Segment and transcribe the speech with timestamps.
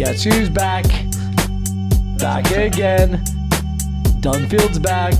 [0.00, 0.86] Guess who's back?
[2.16, 3.22] Back again.
[4.22, 5.12] Dunfield's back.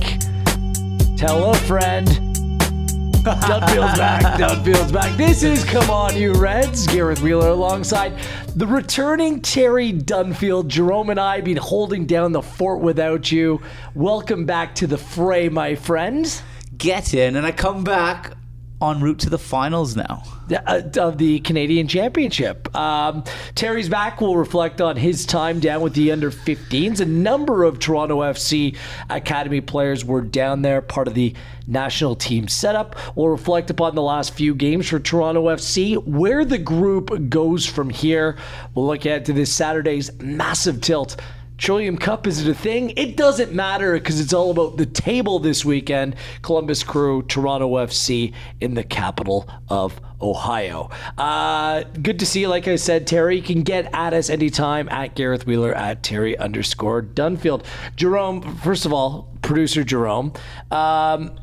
[1.15, 2.07] Tell a friend.
[3.23, 4.39] Dunfield's back.
[4.39, 5.15] Dunfield's back.
[5.17, 6.87] This is Come On You Reds.
[6.87, 8.17] Gareth Wheeler alongside
[8.55, 10.67] the returning Terry Dunfield.
[10.67, 13.61] Jerome and I been holding down the fort without you.
[13.93, 16.41] Welcome back to the fray, my friends.
[16.75, 18.33] Get in, and I come back
[18.81, 20.23] en route to the finals now.
[20.51, 22.75] Uh, of the Canadian Championship.
[22.75, 23.23] Um,
[23.55, 26.99] Terry's back will reflect on his time down with the under 15s.
[26.99, 28.75] A number of Toronto FC
[29.09, 31.33] Academy players were down there, part of the
[31.67, 32.97] national team setup.
[33.15, 37.89] We'll reflect upon the last few games for Toronto FC, where the group goes from
[37.89, 38.37] here.
[38.75, 41.15] We'll look ahead to this Saturday's massive tilt
[41.61, 42.89] Trillium Cup, is it a thing?
[42.97, 46.15] It doesn't matter because it's all about the table this weekend.
[46.41, 50.89] Columbus Crew, Toronto FC in the capital of Ohio.
[51.19, 52.47] Uh, good to see you.
[52.47, 56.35] Like I said, Terry, you can get at us anytime at Gareth Wheeler at Terry
[56.35, 57.63] underscore Dunfield.
[57.95, 60.33] Jerome, first of all, producer Jerome.
[60.71, 61.39] Um,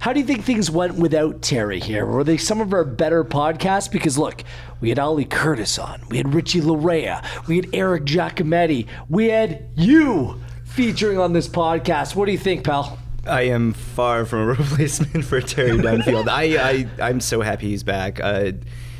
[0.00, 2.06] how do you think things went without Terry here?
[2.06, 3.90] Were they some of our better podcasts?
[3.90, 4.42] Because look,
[4.80, 9.68] we had Ali Curtis on, we had Richie Laryea, we had Eric Giacometti, we had
[9.76, 12.16] you featuring on this podcast.
[12.16, 12.98] What do you think, pal?
[13.26, 16.28] I am far from a replacement for Terry Dunfield.
[16.28, 18.20] I, I I'm so happy he's back.
[18.20, 18.52] Uh,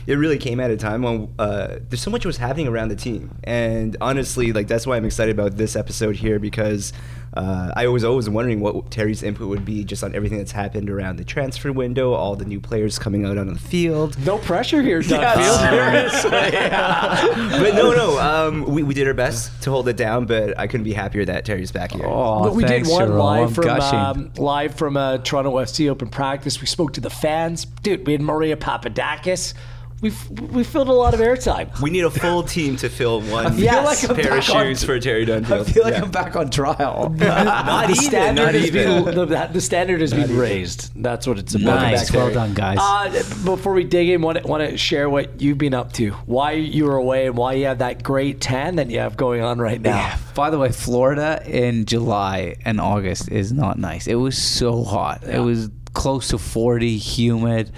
[0.07, 2.97] it really came at a time when uh, there's so much was happening around the
[2.97, 6.93] team, and honestly, like that's why I'm excited about this episode here because
[7.35, 10.91] uh, I was always wondering what Terry's input would be just on everything that's happened
[10.91, 14.19] around the transfer window, all the new players coming out on the field.
[14.27, 15.21] No pressure here, Doug.
[15.21, 20.59] Yes, but no, no, um, we, we did our best to hold it down, but
[20.59, 22.05] I couldn't be happier that Terry's back here.
[22.05, 23.19] Oh, But we thanks, did one Jerome.
[23.19, 26.61] live I'm from um, live from uh, Toronto FC open practice.
[26.61, 28.07] We spoke to the fans, dude.
[28.07, 29.55] We had Maria Papadakis.
[30.01, 30.13] We
[30.53, 31.79] we filled a lot of airtime.
[31.83, 33.85] We need a full team to fill one Yes.
[34.03, 35.61] like I'm pair of back on- shoes for Terry Dunfield.
[35.61, 36.03] I feel like Yeah.
[36.03, 37.11] I'm back on trial.
[37.19, 39.05] not the even, standard not has even.
[39.05, 40.91] been the, the standard has been raised.
[41.03, 41.83] That's what it's about.
[41.83, 42.11] nice.
[42.11, 42.79] back, Well done, guys.
[42.81, 43.11] Uh,
[43.45, 46.53] before we dig in, want to, want to share what you've been up to, why
[46.53, 49.59] you were away, and why you have that great tan that you have going on
[49.59, 49.97] right now.
[49.97, 50.19] Yeah.
[50.35, 54.07] By the way, Florida in July and August is not nice.
[54.07, 55.23] It was so hot.
[55.25, 57.73] It was close to 40, humid,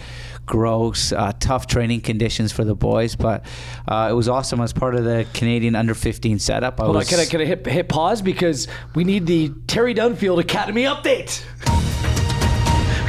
[0.46, 3.16] gross, uh, tough training conditions for the boys.
[3.16, 3.44] But
[3.86, 6.80] uh, it was awesome as part of the Canadian under 15 setup.
[6.80, 9.94] I Hold on, can I, can I hit, hit pause because we need the Terry
[9.94, 11.42] Dunfield Academy update.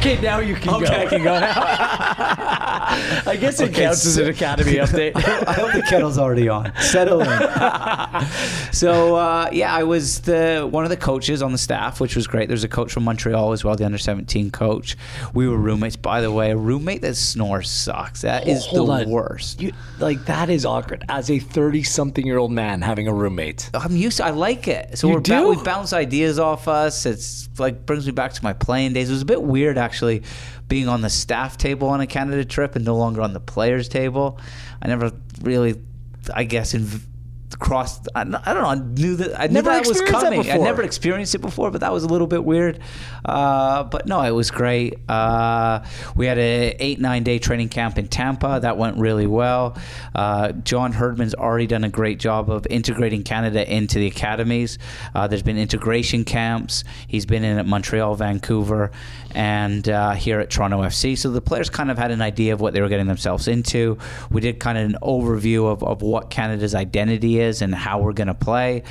[0.06, 0.86] Okay, now you can go.
[0.86, 1.54] I can go now.
[3.26, 5.16] I guess it Okay, counts as an Academy update.
[5.16, 6.74] I hope the kettle's already on.
[6.82, 7.28] Settle in.
[8.74, 12.28] so uh, yeah, I was the one of the coaches on the staff, which was
[12.28, 12.50] great.
[12.50, 14.98] There's a coach from Montreal as well, the under 17 coach.
[15.34, 15.96] We were roommates.
[15.96, 18.24] By the way, a roommate that snores sucks.
[18.24, 19.10] That is Hold the on.
[19.10, 19.62] worst.
[19.62, 23.70] You, like that is awkward as a thirty-something-year-old man having a roommate.
[23.74, 24.18] I'm used.
[24.18, 24.98] To, I like it.
[24.98, 27.06] So we're ba- we bounce ideas off us.
[27.06, 29.10] It's like brings me back to my playing days.
[29.10, 29.93] It was a bit weird actually,
[30.68, 33.88] being on the staff table on a Canada trip and no longer on the players
[33.90, 34.40] table.
[34.82, 35.12] I never
[35.42, 35.82] really,
[36.34, 36.88] I guess, in
[37.56, 38.08] crossed.
[38.16, 38.70] I, don't- I don't know.
[38.70, 39.40] I knew that.
[39.40, 40.52] I knew Never that was experienced that coming.
[40.52, 42.80] I never experienced it before, but that was a little bit weird.
[43.26, 44.98] Uh, but no, it was great.
[45.10, 45.84] Uh,
[46.16, 49.78] we had a eight nine day training camp in Tampa that went really well.
[50.16, 54.78] Uh, John Herdman's already done a great job of integrating Canada into the academies.
[55.16, 56.84] Uh, there's been integration camps.
[57.08, 58.92] He's been in at Montreal, Vancouver,
[59.36, 61.18] and uh, here at Toronto FC.
[61.18, 63.98] So the players kind of had an idea of what they were getting themselves into.
[64.30, 68.14] We did kind of an overview of, of what Canada's identity is and how we're
[68.14, 68.84] going to play.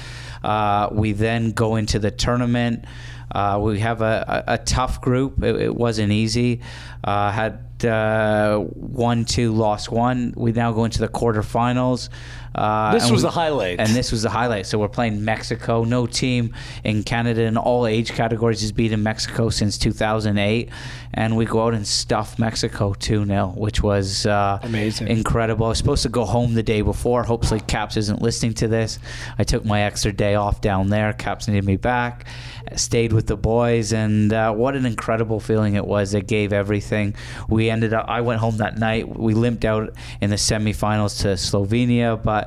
[0.42, 2.84] Uh, we then go into the tournament.
[3.30, 5.42] Uh, we have a, a, a tough group.
[5.42, 6.60] It, it wasn't easy.
[7.02, 10.34] Uh, had uh, one, two, lost one.
[10.36, 12.10] We now go into the quarterfinals.
[12.54, 13.80] Uh, This was we- the highlight.
[13.80, 14.66] And this was the highlight.
[14.66, 15.84] So we're playing Mexico.
[15.84, 16.54] No team
[16.84, 20.68] in Canada in all age categories has beaten Mexico since 2008.
[21.14, 25.08] And we go out and stuff Mexico 2 0, which was uh, Amazing.
[25.08, 25.66] incredible.
[25.66, 27.22] I was supposed to go home the day before.
[27.22, 28.98] Hopefully, Caps isn't listening to this.
[29.38, 31.12] I took my extra day off down there.
[31.12, 32.26] Caps needed me back.
[32.76, 36.12] Stayed with the boys, and uh, what an incredible feeling it was.
[36.12, 37.14] They gave everything.
[37.46, 38.06] We ended up.
[38.08, 39.06] I went home that night.
[39.18, 42.41] We limped out in the semifinals to Slovenia, but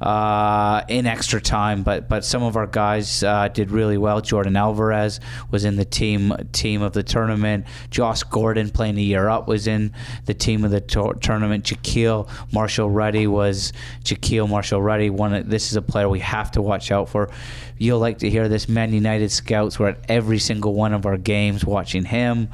[0.00, 1.82] uh, in extra time.
[1.82, 4.20] But but some of our guys uh, did really well.
[4.20, 7.66] Jordan Alvarez was in the team team of the tournament.
[7.90, 9.92] Josh Gordon playing a year up was in
[10.26, 11.64] the team of the tour- tournament.
[11.64, 13.72] Jahkeele Marshall Rutty was
[14.04, 15.10] Jahkeele Marshall Rutty.
[15.10, 17.30] One this is a player we have to watch out for.
[17.78, 18.68] You'll like to hear this.
[18.68, 22.48] Man United scouts were at every single one of our games, watching him.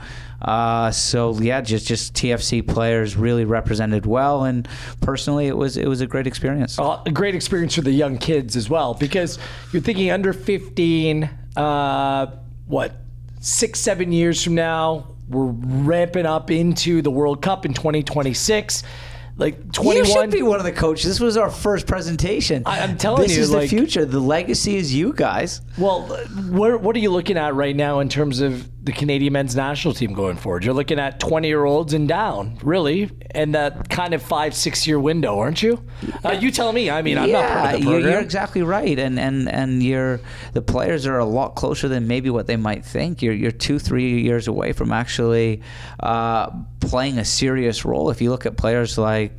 [0.45, 4.69] Uh, so yeah, just just TFC players really represented well, and
[5.01, 6.79] personally, it was it was a great experience.
[6.79, 9.39] Uh, a great experience for the young kids as well, because
[9.73, 12.27] you're thinking under 15, uh,
[12.67, 12.93] what,
[13.41, 18.83] six, seven years from now, we're ramping up into the World Cup in 2026.
[19.37, 19.97] Like 21.
[19.97, 21.07] You should be one of the coaches.
[21.07, 22.63] This was our first presentation.
[22.67, 24.05] I, am telling this you, this is like, the future.
[24.05, 25.61] The legacy is you guys.
[25.77, 29.57] Well, what, what are you looking at right now in terms of the Canadian men's
[29.57, 30.65] national team going forward?
[30.65, 34.87] You're looking at 20 year olds and down, really, and that kind of five, six
[34.87, 35.83] year window, aren't you?
[36.25, 36.91] Uh, you tell me.
[36.91, 38.13] I mean, I'm yeah, not part of the you're, program.
[38.13, 40.21] you're exactly right, and and and you're
[40.53, 43.23] the players are a lot closer than maybe what they might think.
[43.23, 45.63] You're you're two, three years away from actually
[46.01, 46.51] uh,
[46.81, 48.11] playing a serious role.
[48.11, 49.33] If you look at players like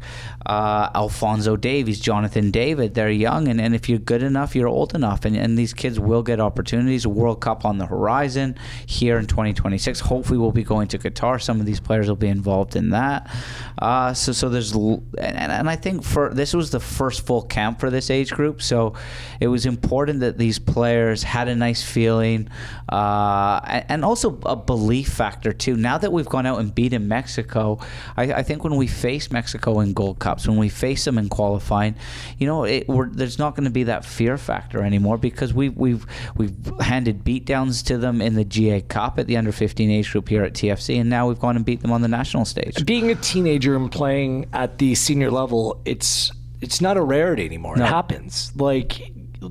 [0.46, 4.94] uh, Alphonso Davies, Jonathan David, they're young, and, and if you're good enough, you're old
[4.94, 7.08] enough, and, and these kids will get opportunities.
[7.08, 8.56] World Cup on the horizon
[8.86, 10.00] here in 2026.
[10.02, 11.42] Hopefully, we'll be going to Qatar.
[11.42, 13.34] Some of these players will be involved in that.
[13.80, 17.80] Uh, so so there's and, and I think for this was the first full camp
[17.80, 18.94] for this age group, so
[19.40, 22.50] it was important that these players had a nice feeling
[22.90, 23.60] uh,
[23.90, 25.76] and, also a belief factor too.
[25.76, 27.80] Now that we've gone out and beaten Mexico,
[28.16, 31.96] I, I think when we face Mexico in Gold When we face them in qualifying,
[32.38, 36.06] you know, it, there's not going to be that fear factor anymore because we've we've
[36.36, 40.30] we've handed beatdowns to them in the GA Cup at the under 15 age group
[40.30, 42.86] here at TFC, and now we've gone and beat them on the national stage.
[42.86, 47.76] Being a teenager and playing at the senior level, it's it's not a rarity anymore.
[47.78, 47.86] No.
[47.86, 48.52] It happens.
[48.56, 49.02] Like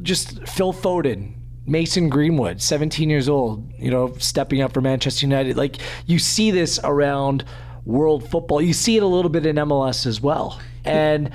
[0.03, 1.35] just Phil Foden,
[1.67, 5.57] Mason Greenwood, 17 years old, you know, stepping up for Manchester United.
[5.57, 5.77] Like
[6.07, 7.45] you see this around
[7.85, 8.61] world football.
[8.61, 10.61] You see it a little bit in MLS as well.
[10.85, 11.31] And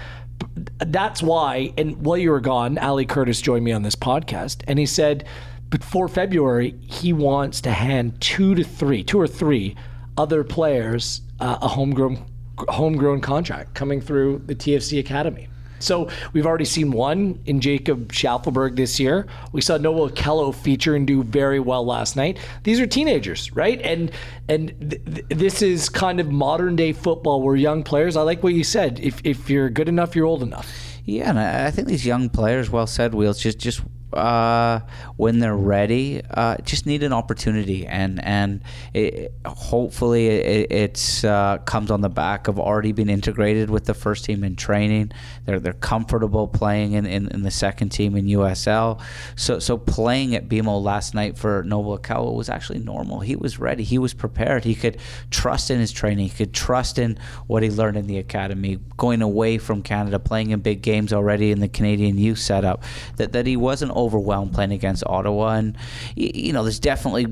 [0.78, 4.80] that's why, and while you were gone, Ali Curtis joined me on this podcast, and
[4.80, 5.25] he said
[5.69, 9.75] before February, he wants to hand two to three, two or three
[10.18, 12.25] other players uh, a homegrown
[12.68, 15.48] homegrown contract coming through the TFC Academy.
[15.80, 19.28] So we've already seen one in Jacob Shaffelburg this year.
[19.52, 22.38] We saw Noble Okello feature and do very well last night.
[22.64, 23.81] These are teenagers, right?
[23.81, 24.12] And
[24.48, 28.16] and th- th- this is kind of modern day football where young players.
[28.16, 29.00] I like what you said.
[29.00, 30.72] If if you're good enough, you're old enough.
[31.06, 33.82] Yeah, and I think these young players, well said, Wheels, just just
[34.14, 34.80] uh,
[35.18, 38.62] when they're ready, uh, just need an opportunity, and and
[38.94, 43.94] it, hopefully it it's, uh, comes on the back of already being integrated with the
[43.94, 45.12] first team in training.
[45.46, 49.02] They're they're comfortable playing in, in, in the second team in USL.
[49.36, 53.20] So so playing at BMO last night for Noble Okello was actually normal.
[53.20, 53.84] He was ready.
[53.84, 54.64] He was prepared.
[54.64, 54.98] He could
[55.30, 56.30] trust in his training.
[56.30, 58.80] He could trust in what he learned in the academy.
[58.98, 62.84] Going away from Canada, playing in big games already in the Canadian youth setup.
[63.18, 65.56] That that he wasn't overwhelmed playing against Ottawa.
[65.56, 65.78] And,
[66.16, 67.28] you know, there's definitely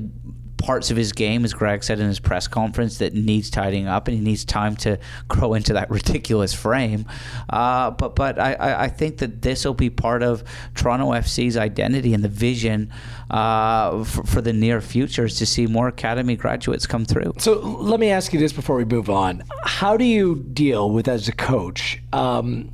[0.58, 4.08] parts of his game, as Greg said in his press conference, that needs tidying up,
[4.08, 4.98] and he needs time to
[5.28, 7.06] grow into that ridiculous frame.
[7.48, 10.44] Uh, but but I, I think that this will be part of
[10.74, 12.92] Toronto FC's identity and the vision
[13.30, 17.32] uh, for, for the near future is to see more academy graduates come through.
[17.38, 21.08] So let me ask you this before we move on: How do you deal with,
[21.08, 22.02] as a coach?
[22.12, 22.72] Um,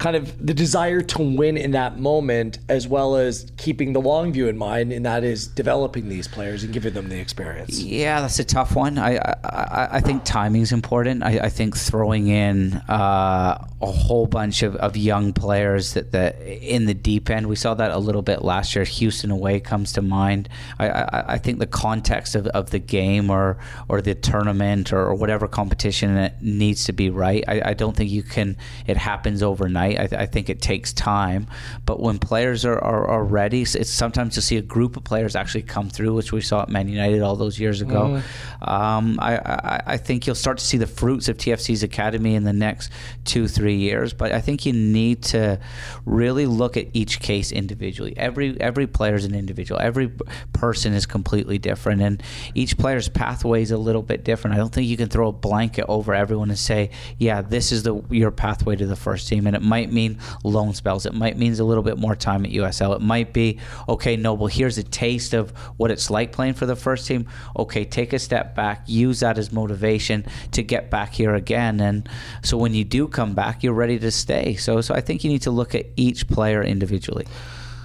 [0.00, 4.32] kind of the desire to win in that moment, as well as keeping the long
[4.32, 7.80] view in mind, and that is developing these players and giving them the experience.
[7.80, 8.98] Yeah, that's a tough one.
[8.98, 11.22] I I, I think timing is important.
[11.22, 16.40] I, I think throwing in uh, a whole bunch of, of young players that, that
[16.40, 18.84] in the deep end, we saw that a little bit last year.
[18.84, 20.48] Houston away comes to mind.
[20.78, 25.04] I, I, I think the context of, of the game or or the tournament or,
[25.04, 27.44] or whatever competition it needs to be right.
[27.46, 28.56] I, I don't think you can.
[28.86, 29.89] It happens overnight.
[29.98, 31.46] I, I think it takes time.
[31.86, 35.36] But when players are, are, are ready, it's sometimes to see a group of players
[35.36, 38.16] actually come through, which we saw at Man United all those years ago.
[38.62, 42.44] Um, I, I, I think you'll start to see the fruits of TFC's academy in
[42.44, 42.90] the next
[43.24, 44.12] two, three years.
[44.12, 45.58] But I think you need to
[46.04, 48.14] really look at each case individually.
[48.16, 49.80] Every every player is an individual.
[49.80, 50.10] Every
[50.52, 52.22] person is completely different, and
[52.54, 54.54] each player's pathway is a little bit different.
[54.54, 57.82] I don't think you can throw a blanket over everyone and say, "Yeah, this is
[57.82, 61.06] the your pathway to the first team," and it might mean loan spells.
[61.06, 62.94] It might mean a little bit more time at USL.
[62.94, 63.58] It might be,
[63.88, 67.26] okay, Noble, here's a taste of what it's like playing for the first team.
[67.56, 71.80] Okay, take a step back, use that as motivation to get back here again.
[71.80, 72.08] And
[72.42, 74.56] so when you do come back, you're ready to stay.
[74.56, 77.26] So, so I think you need to look at each player individually.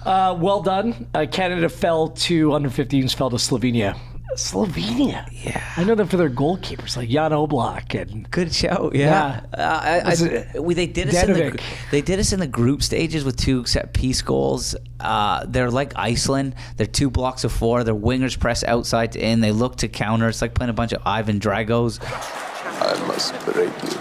[0.03, 1.07] Uh, well done.
[1.13, 3.97] Uh, Canada fell to under 15s, fell to Slovenia
[4.36, 5.27] Slovenia.
[5.32, 5.63] Yeah.
[5.77, 9.41] I know them for their goalkeepers like Jan Oblak and Good show, yeah.
[9.53, 9.60] Yeah.
[9.63, 11.60] Uh, I, I, we, they did us in the
[11.91, 14.75] they did us in the group stages with two set piece goals.
[15.00, 16.55] Uh, they're like Iceland.
[16.75, 17.84] They're two blocks of four.
[17.84, 19.39] Their wingers press outside to in.
[19.39, 20.27] They look to counter.
[20.27, 22.00] It's like playing a bunch of Ivan Dragos.
[22.03, 24.00] I must break you.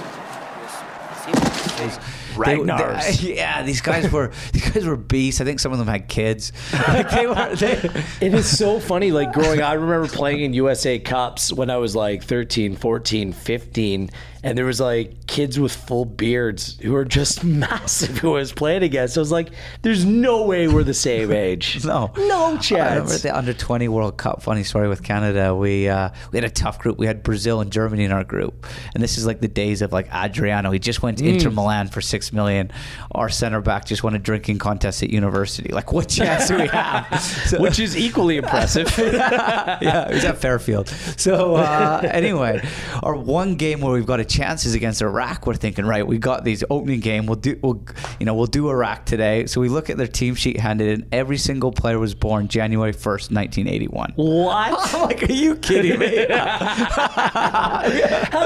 [2.37, 3.21] They- Ragnars.
[3.23, 5.41] they- yeah, these guys were these guys were beasts.
[5.41, 6.53] I think some of them had kids.
[6.89, 7.55] Like they were.
[7.57, 7.73] They,
[8.21, 9.11] It is so funny.
[9.11, 13.33] Like growing up, I remember playing in USA Cups when I was like 13, 14,
[13.33, 14.11] 15.
[14.43, 18.53] And there was like kids with full beards who were just massive who I was
[18.53, 19.17] playing against.
[19.17, 19.49] I was like,
[19.81, 21.83] there's no way we're the same age.
[21.83, 23.23] No, No I remember chance.
[23.23, 24.43] the under twenty World Cup.
[24.43, 25.55] Funny story with Canada.
[25.55, 26.99] We uh, we had a tough group.
[26.99, 29.93] We had Brazil and Germany in our group, and this is like the days of
[29.95, 30.71] like Adriano.
[30.73, 31.55] He just went to Inter Mm.
[31.55, 32.71] Milan for six million.
[33.13, 35.71] Our center back just won a drinking contest at university.
[35.73, 37.05] Like, what chance do we have?
[37.45, 38.93] So- Which is equally impressive.
[38.99, 40.89] yeah, was at Fairfield.
[40.89, 42.67] So uh, anyway,
[43.03, 45.47] our one game where we've got a chance is against Iraq.
[45.47, 47.27] We're thinking, right, we got these opening game.
[47.27, 47.83] We'll do, we'll,
[48.19, 49.47] you know, we'll do Iraq today.
[49.47, 51.09] So we look at their team sheet handed in.
[51.13, 54.13] Every single player was born January first, nineteen eighty one.
[54.17, 54.95] what?
[54.95, 56.27] I'm like, are you kidding me?
[56.29, 57.83] How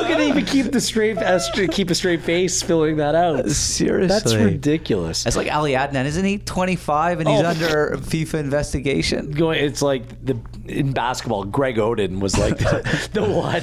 [0.07, 1.39] can they even keep the straight uh,
[1.71, 3.49] keep a straight face filling that out?
[3.69, 5.27] Seriously, That's ridiculous.
[5.27, 6.39] It's like Ali Adnan, isn't he?
[6.39, 7.47] Twenty five, and he's Oh.
[7.47, 9.31] under FIFA investigation.
[9.31, 13.63] going it's like the in basketball greg oden was like the, the one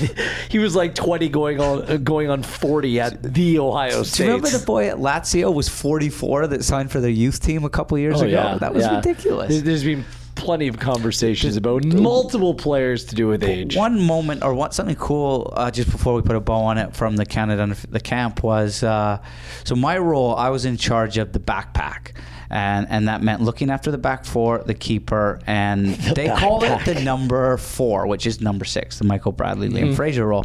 [0.50, 4.24] he was like 20 going on uh, going on 40 at the ohio Do state
[4.26, 7.70] you remember the boy at Lazio was 44 that signed for their youth team a
[7.70, 8.32] couple years Oh, ago?
[8.34, 8.96] yeah, that was yeah.
[8.98, 9.62] ridiculous.
[9.62, 10.04] There's been
[10.36, 14.96] plenty of conversations about multiple players to do with age One moment, or what something
[14.96, 18.44] cool, uh, just before we put a bow on it from the Canada the camp
[18.44, 19.20] was uh,
[19.63, 20.36] so my role.
[20.36, 22.12] I was in charge of the backpack,
[22.50, 26.86] and and that meant looking after the back four, the keeper, and they call it
[26.86, 29.94] the number four, which is number six, the Michael Bradley Liam Mm-hmm.
[29.96, 30.44] Fraser role.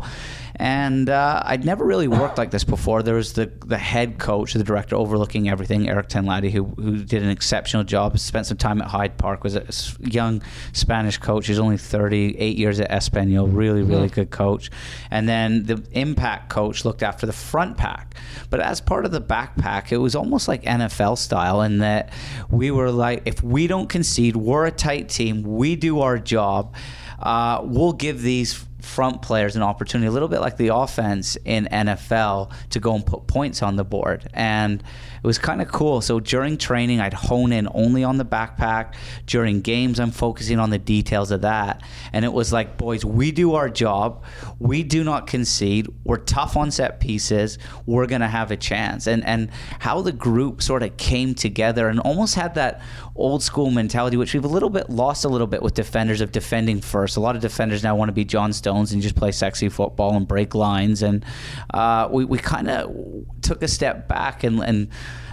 [0.57, 3.02] And uh, I'd never really worked like this before.
[3.02, 7.23] There was the the head coach, the director overlooking everything, Eric Tenladi, who who did
[7.23, 8.19] an exceptional job.
[8.19, 9.45] Spent some time at Hyde Park.
[9.45, 9.66] Was a
[10.00, 10.42] young
[10.73, 11.47] Spanish coach.
[11.47, 13.49] He's only 38 years at Espanol.
[13.49, 14.71] Really, really good coach.
[15.11, 18.14] And then the impact coach looked after the front pack.
[18.50, 22.12] But as part of the backpack, it was almost like NFL style in that
[22.50, 25.42] we were like, if we don't concede, we're a tight team.
[25.42, 26.75] We do our job.
[27.21, 31.68] Uh, we'll give these front players an opportunity, a little bit like the offense in
[31.70, 34.28] NFL, to go and put points on the board.
[34.34, 36.00] And it was kind of cool.
[36.00, 38.94] So during training, I'd hone in only on the backpack.
[39.26, 41.82] During games, I'm focusing on the details of that.
[42.12, 44.25] And it was like, boys, we do our job.
[44.58, 45.88] We do not concede.
[46.04, 47.58] We're tough on set pieces.
[47.87, 49.06] We're going to have a chance.
[49.06, 52.80] And and how the group sort of came together and almost had that
[53.21, 56.33] old school mentality, which we've a little bit lost a little bit with defenders of
[56.33, 57.17] defending first.
[57.17, 60.15] A lot of defenders now want to be John Stones and just play sexy football
[60.15, 61.03] and break lines.
[61.03, 61.25] And
[61.73, 62.95] uh, we, we kind of
[63.43, 64.89] took a step back and, and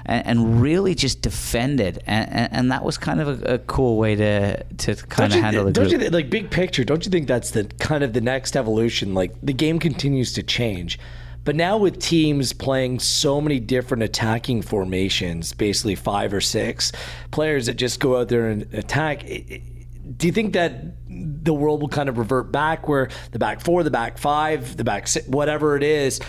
[0.09, 4.63] and really just defended, and, and, that was kind of a, a cool way to
[4.63, 6.01] to kind Don't of you, handle the don't group.
[6.01, 6.85] you like big picture?
[6.85, 9.13] Don't you think that's the kind of the next evolution?
[9.13, 10.97] Like the game continues to change,
[11.47, 16.91] but now with teams playing so many different attacking formations, basically five or six
[17.31, 19.23] players that just go out there and attack.
[19.23, 23.81] Do you think that the world will kind of revert back where the back four,
[23.83, 26.19] the back five, the back six, whatever it is?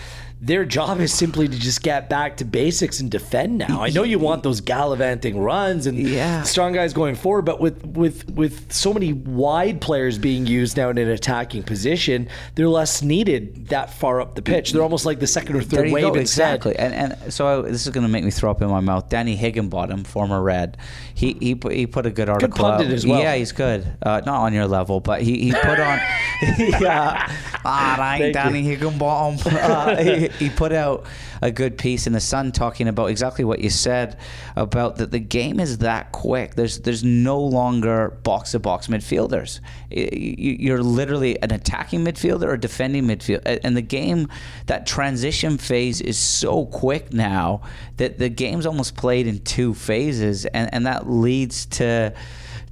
[0.41, 3.83] Their job is simply to just get back to basics and defend now.
[3.83, 6.43] I know you want those gallivanting runs and Yeah.
[6.45, 10.91] strong guys going forward, but with with with so many wide players being used now
[10.91, 14.73] in an attacking position, they're less needed that far up the pitch.
[14.73, 16.77] They're almost like the second or third wave go, exactly.
[16.77, 19.09] And and so I, this is going to make me throw up in my mouth.
[19.09, 20.77] Danny Higginbotham, former Red,
[21.15, 22.65] he he put, he put a good article.
[22.65, 23.21] pundit as well.
[23.21, 23.85] Yeah, he's good.
[24.03, 25.99] Uh, not on your level, but he, he put on.
[26.59, 27.33] yeah,
[27.65, 28.63] all right, Thank Danny.
[28.63, 29.39] Higginbotham.
[29.69, 31.07] Uh, he, he put out
[31.43, 34.17] a good piece in the Sun talking about exactly what you said
[34.57, 36.55] about that the game is that quick.
[36.55, 39.61] There's there's no longer box to box midfielders.
[39.91, 44.29] You're literally an attacking midfielder or defending midfield, and the game
[44.67, 47.63] that transition phase is so quick now
[47.97, 52.15] that the game's almost played in two phases, and and that leads to.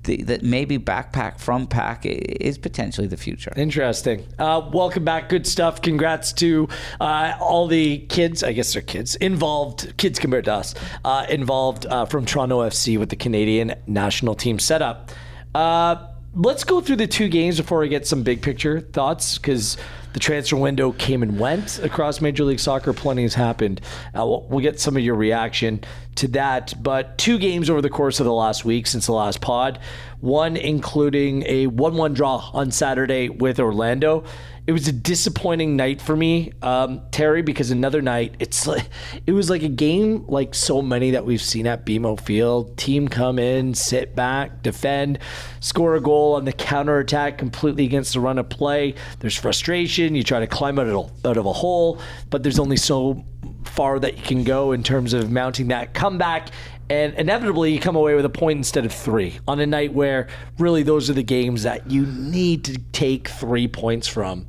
[0.07, 3.53] The, that maybe backpack from pack is potentially the future.
[3.57, 4.25] Interesting.
[4.39, 5.29] Uh, welcome back.
[5.29, 5.83] Good stuff.
[5.83, 6.69] Congrats to
[7.01, 8.45] uh, all the kids.
[8.45, 9.97] I guess they're kids involved.
[9.97, 14.61] Kids compared to us uh, involved uh, from Toronto FC with the Canadian national team
[14.61, 15.11] setup.
[15.55, 19.77] Uh, let's go through the two games before I get some big picture thoughts because
[20.13, 22.93] the transfer window came and went across Major League Soccer.
[22.93, 23.81] Plenty has happened.
[24.15, 25.83] Uh, we'll, we'll get some of your reaction
[26.17, 26.75] to that.
[26.83, 29.79] But two games over the course of the last week since the last pod,
[30.21, 34.25] one including a 1 1 draw on Saturday with Orlando
[34.67, 38.89] it was a disappointing night for me, um, Terry, because another night it's like
[39.25, 42.77] it was like a game like so many that we've seen at BMO Field.
[42.77, 45.21] Team come in, sit back, defend,
[45.61, 48.95] score a goal on the counter attack completely against the run of play.
[49.21, 50.17] There's frustration.
[50.17, 53.25] You try to climb out of, out of a hole, but there's only so
[53.65, 56.51] far that you can go in terms of mounting that comeback
[56.89, 60.29] and inevitably you come away with a point instead of three on a night where
[60.59, 64.47] really those are the games that you need to take three points from.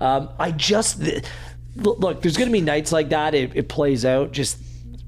[0.00, 1.02] Um, I just
[1.76, 2.22] look.
[2.22, 3.34] There's going to be nights like that.
[3.34, 4.32] It, it plays out.
[4.32, 4.58] Just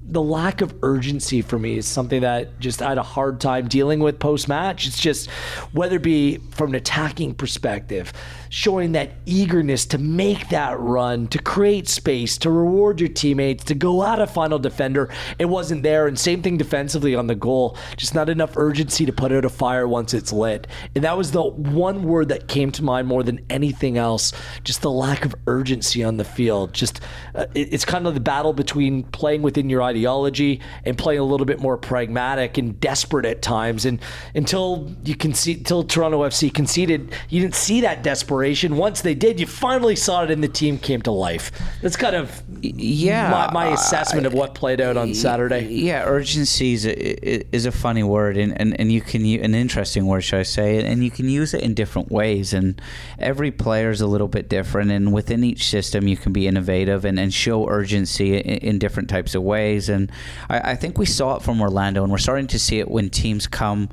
[0.04, 3.68] the lack of urgency for me is something that just I had a hard time
[3.68, 4.86] dealing with post match.
[4.86, 5.30] It's just
[5.72, 8.12] whether it be from an attacking perspective,
[8.52, 13.74] showing that eagerness to make that run, to create space, to reward your teammates, to
[13.74, 15.08] go out a final defender.
[15.38, 16.06] It wasn't there.
[16.06, 17.78] And same thing defensively on the goal.
[17.96, 20.66] Just not enough urgency to put out a fire once it's lit.
[20.94, 24.34] And that was the one word that came to mind more than anything else.
[24.64, 26.74] Just the lack of urgency on the field.
[26.74, 27.00] Just
[27.34, 31.24] uh, it, it's kind of the battle between playing within your ideology and playing a
[31.24, 33.86] little bit more pragmatic and desperate at times.
[33.86, 33.98] And
[34.34, 38.41] until you can see, until Toronto FC conceded, you didn't see that desperation
[38.76, 41.50] once they did, you finally saw it and the team came to life.
[41.80, 45.66] That's kind of yeah my, my uh, assessment of what played out on Saturday.
[45.68, 50.06] Yeah, urgency is a, is a funny word, and, and, and you can an interesting
[50.06, 50.84] word, should I say?
[50.84, 52.52] And you can use it in different ways.
[52.52, 52.80] And
[53.18, 57.04] every player is a little bit different, and within each system, you can be innovative
[57.04, 59.88] and, and show urgency in, in different types of ways.
[59.88, 60.10] And
[60.48, 63.10] I, I think we saw it from Orlando, and we're starting to see it when
[63.10, 63.88] teams come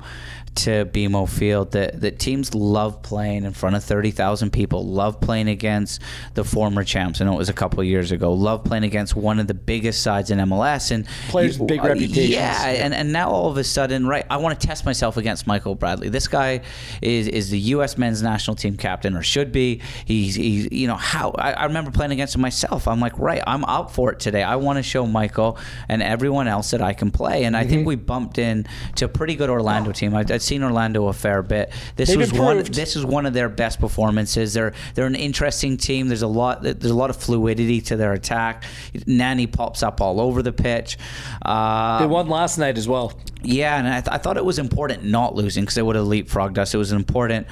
[0.64, 5.48] to BMO Field that, that teams love playing in front of 30,000 people, love playing
[5.48, 6.00] against
[6.34, 7.20] the former champs.
[7.20, 8.32] I know it was a couple years ago.
[8.32, 10.90] Love playing against one of the biggest sides in MLS.
[10.90, 12.28] And Players with big uh, reputations.
[12.28, 15.46] Yeah, and, and now all of a sudden, right, I want to test myself against
[15.46, 16.08] Michael Bradley.
[16.08, 16.60] This guy
[17.00, 17.96] is, is the U.S.
[17.96, 19.80] men's national team captain, or should be.
[20.04, 22.86] He's, he's you know, how I, I remember playing against him myself.
[22.86, 24.42] I'm like, right, I'm out for it today.
[24.42, 27.44] I want to show Michael and everyone else that I can play.
[27.44, 27.70] And I mm-hmm.
[27.70, 30.14] think we bumped in to a pretty good Orlando team.
[30.14, 31.70] I, I'd seen Orlando a fair bit.
[31.96, 32.68] This They've was improved.
[32.68, 32.72] one.
[32.72, 34.52] This is one of their best performances.
[34.52, 36.08] They're they're an interesting team.
[36.08, 36.62] There's a lot.
[36.62, 38.64] There's a lot of fluidity to their attack.
[39.06, 40.98] Nani pops up all over the pitch.
[41.42, 43.12] Uh, they won last night as well.
[43.42, 46.06] Yeah, and I, th- I thought it was important not losing because they would have
[46.06, 46.74] leapfrogged us.
[46.74, 47.46] It was an important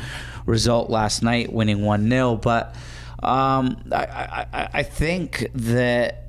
[0.44, 2.74] result last night, winning one 0 But
[3.22, 6.27] um, I, I I think that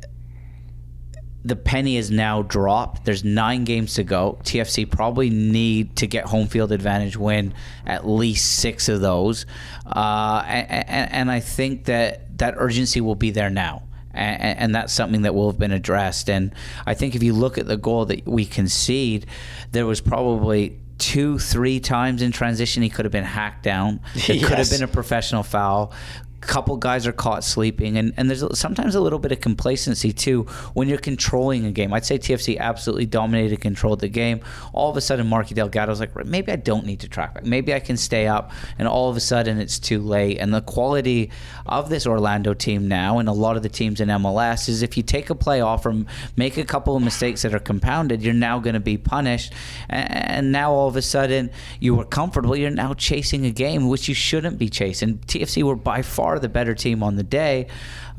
[1.43, 3.05] the penny is now dropped.
[3.05, 4.37] There's nine games to go.
[4.43, 7.53] TFC probably need to get home field advantage win
[7.85, 9.45] at least six of those,
[9.85, 13.83] uh, and, and, I think that that urgency will be there now.
[14.11, 16.29] And, and, that's something that will have been addressed.
[16.29, 16.53] And
[16.85, 19.27] I think if you look at the goal that we concede,
[19.71, 24.01] there was probably two, three times in transition he could have been hacked down.
[24.15, 24.47] It yes.
[24.47, 25.93] could have been a professional foul
[26.41, 30.43] couple guys are caught sleeping and, and there's sometimes a little bit of complacency too
[30.73, 31.93] when you're controlling a game.
[31.93, 34.41] I'd say tfc absolutely dominated controlled the game.
[34.73, 37.45] All of a sudden marky delgado's like maybe i don't need to track back.
[37.45, 40.37] Maybe i can stay up and all of a sudden it's too late.
[40.37, 41.31] And the quality
[41.65, 44.97] of this orlando team now and a lot of the teams in mls is if
[44.97, 45.95] you take a play off or
[46.35, 49.53] make a couple of mistakes that are compounded you're now going to be punished.
[49.89, 51.49] And now all of a sudden
[51.79, 52.55] you were comfortable.
[52.55, 55.17] You're now chasing a game which you shouldn't be chasing.
[55.19, 57.67] Tfc were by far the better team on the day,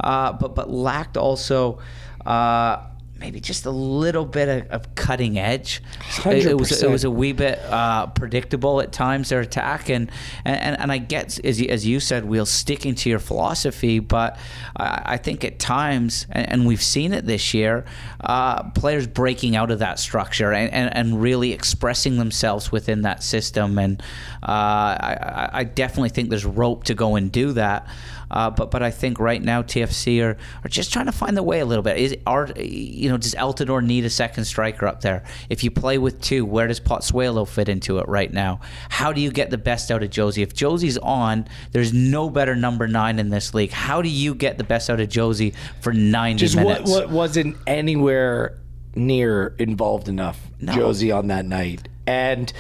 [0.03, 1.79] uh, but but lacked also.
[2.25, 2.87] Uh,
[3.20, 5.83] maybe just a little bit of, of cutting edge.
[6.00, 6.46] 100%.
[6.46, 10.11] It, was it was a wee bit uh, predictable at times their attack, and
[10.44, 14.38] and, and I get as you, as you said, Wheel sticking to your philosophy, but
[14.76, 17.85] I, I think at times, and, and, we've seen it this year,
[18.20, 23.22] uh, players breaking out of that structure and, and, and, really expressing themselves within that
[23.22, 24.00] system, and
[24.42, 27.87] uh, I, I definitely think there's rope to go and do that.
[28.30, 31.42] Uh, but but I think right now TFC are, are just trying to find the
[31.42, 31.98] way a little bit.
[31.98, 35.24] Is are you know does Altidore need a second striker up there?
[35.48, 38.60] If you play with two, where does Pozuelo fit into it right now?
[38.88, 40.42] How do you get the best out of Jozy?
[40.42, 43.72] If Jozy's on, there's no better number nine in this league.
[43.72, 46.90] How do you get the best out of Jozy for 90 just minutes?
[46.90, 48.58] What, what wasn't anywhere
[48.94, 50.72] near involved enough, no.
[50.72, 52.52] Jozy on that night, and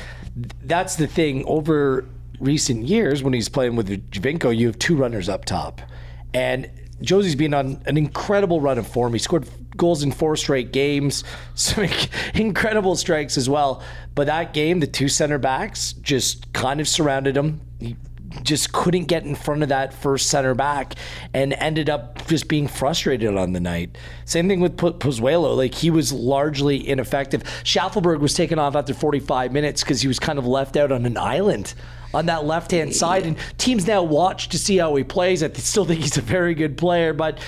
[0.62, 2.06] that's the thing over
[2.40, 5.80] recent years when he's playing with Giovinco, you have two runners up top.
[6.34, 6.70] And
[7.02, 9.12] Jozy's been on an incredible run of form.
[9.12, 11.24] He scored goals in four straight games,
[11.54, 11.88] some
[12.34, 13.82] incredible strikes as well.
[14.14, 17.60] But that game, the two center backs just kind of surrounded him.
[17.78, 17.96] He
[18.42, 20.94] just couldn't get in front of that first center back
[21.34, 23.98] and ended up just being frustrated on the night.
[24.24, 25.56] Same thing with Pozuelo.
[25.56, 27.42] Like he was largely ineffective.
[27.64, 31.06] Shaffelburg was taken off after 45 minutes because he was kind of left out on
[31.06, 31.74] an island
[32.12, 33.26] on that left hand side.
[33.26, 35.42] And teams now watch to see how he plays.
[35.42, 37.38] I still think he's a very good player, but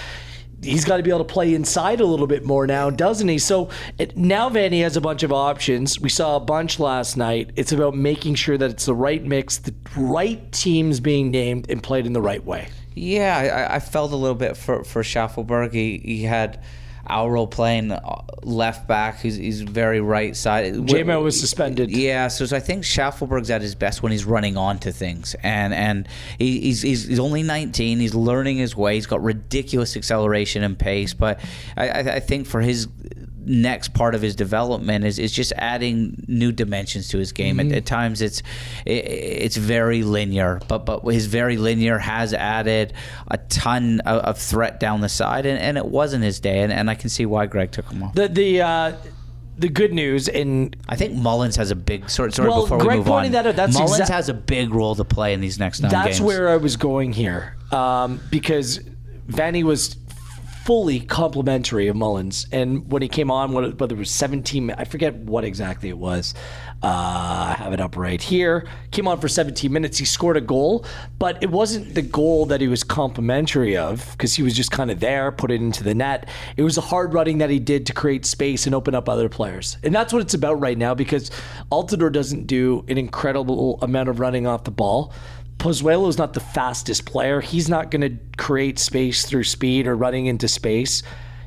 [0.62, 3.38] he's got to be able to play inside a little bit more now, doesn't he?
[3.38, 6.01] So it, now Vanney has a bunch of options.
[6.01, 7.51] We saw a bunch last night.
[7.57, 11.83] It's about making sure that it's the right mix, the right teams being named and
[11.83, 12.68] played in the right way.
[12.94, 15.72] Yeah, I, I felt a little bit for for Shaffelburg.
[15.72, 16.62] He he had
[17.09, 19.21] Auro playing uh, left back.
[19.21, 20.75] He's, he's very right side.
[20.75, 21.91] JMO was suspended.
[21.91, 25.75] Yeah, so, so I think Shaffelburg's at his best when he's running onto things, and
[25.75, 27.99] and he, he's, he's he's only 19.
[27.99, 28.95] He's learning his way.
[28.95, 31.41] He's got ridiculous acceleration and pace, but
[31.77, 32.88] I, I think for his
[33.44, 37.59] next part of his development is, is just adding new dimensions to his game.
[37.59, 37.72] Mm-hmm.
[37.72, 38.42] At, at, times, it's
[38.87, 42.92] it, it's very linear, but but his very linear has added
[43.28, 46.72] a ton of, of threat down the side, and, and it wasn't his day, and,
[46.72, 48.14] and I can see why Greg took him off.
[48.14, 48.62] The the.
[48.62, 48.96] Uh
[49.59, 52.35] the good news, and I think Mullins has a big sort.
[52.35, 54.72] Sorry, well, before Greg we move on, that out, that's Mullins exa- has a big
[54.72, 56.22] role to play in these next nine that's games.
[56.22, 58.81] where I was going here, um, because
[59.28, 59.96] Vanney was
[60.64, 62.46] fully complimentary of Mullins.
[62.53, 66.35] And when he came on, whether it was 17, I forget what exactly it was.
[66.85, 66.87] Uh,
[67.51, 68.68] I have it up right here.
[68.92, 69.98] Came on for 17 minutes.
[69.98, 70.85] He scored a goal,
[71.18, 74.90] but it wasn't the goal that he was complimentary of because he was just kind
[74.90, 76.29] of there, put it into the net.
[76.57, 79.29] It was the hard running that he did to create space and open up other
[79.29, 79.79] players.
[79.83, 81.31] And that's what it's about right now because
[81.70, 85.12] Altidore doesn't do an incredible amount of running off the ball.
[85.62, 87.40] Pozuelo is not the fastest player.
[87.40, 91.05] He's not going to create space through speed or running into space.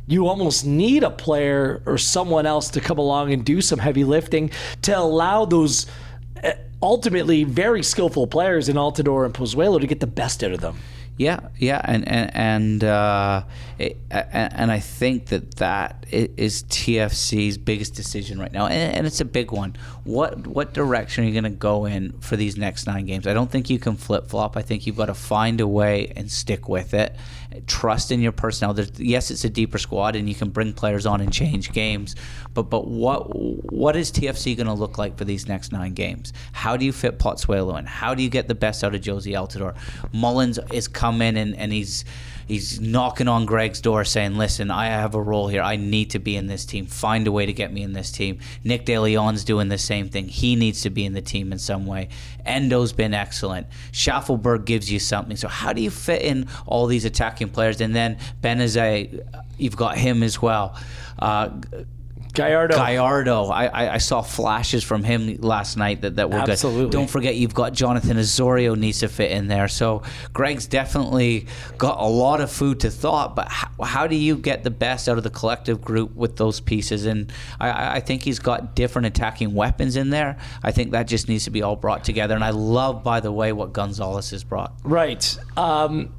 [0.07, 4.05] You almost need a player or someone else to come along and do some heavy
[4.05, 4.51] lifting
[4.83, 5.87] to allow those
[6.41, 10.61] uh, ultimately very skillful players in Altidore and Pozuelo to get the best out of
[10.61, 10.77] them.
[11.17, 13.43] Yeah, yeah, and and and uh,
[13.79, 19.21] it, and I think that that is TFC's biggest decision right now, and, and it's
[19.21, 19.77] a big one.
[20.03, 23.27] What what direction are you going to go in for these next nine games?
[23.27, 24.57] I don't think you can flip flop.
[24.57, 27.15] I think you've got to find a way and stick with it
[27.67, 28.73] trust in your personnel.
[28.73, 32.15] There's, yes, it's a deeper squad, and you can bring players on and change games.
[32.53, 33.35] But but what
[33.71, 36.33] what is TFC going to look like for these next nine games?
[36.53, 37.85] How do you fit Pozuelo in?
[37.85, 39.75] How do you get the best out of Jozy Altidore?
[40.13, 42.05] Mullins is coming and and he's
[42.47, 45.61] he's knocking on Greg's door saying, "Listen, I have a role here.
[45.61, 46.85] I need to be in this team.
[46.85, 50.27] Find a way to get me in this team." Nick DeLeon's doing the same thing.
[50.27, 52.09] He needs to be in the team in some way.
[52.45, 53.67] Endoh's been excellent.
[53.91, 55.35] Shaffelburg gives you something.
[55.35, 57.81] So how do you fit in all these attacking players?
[57.81, 60.77] And then Benazet, you've got him as well.
[61.17, 61.49] Uh,
[62.35, 62.75] Gallardo.
[62.75, 63.45] Gallardo.
[63.45, 66.83] I, I, I, saw flashes from him last night that, that were Absolutely.
[66.83, 66.91] good.
[66.91, 69.67] Don't forget, you've got Jonathan Osorio needs to fit in there.
[69.67, 70.03] So
[70.33, 73.35] Greg's definitely got a lot of food to thought.
[73.35, 76.59] But how, how do you get the best out of the collective group with those
[76.59, 77.05] pieces?
[77.05, 80.37] And I, I think he's got different attacking weapons in there.
[80.61, 82.35] I think that just needs to be all brought together.
[82.35, 84.73] And I love, by the way, what Gonzalez has brought.
[84.83, 85.37] Right.
[85.55, 86.11] Um,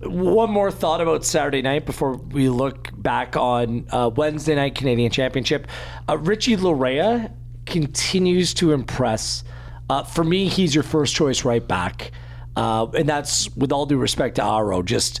[0.00, 5.10] one more thought about Saturday night before we look back on uh, Wednesday night Canadian
[5.10, 5.66] Championship.
[6.08, 7.32] Uh, Richie Laryea
[7.66, 9.44] continues to impress.
[9.88, 12.12] Uh, for me, he's your first choice right back,
[12.56, 14.82] uh, and that's with all due respect to Auro.
[14.82, 15.20] Just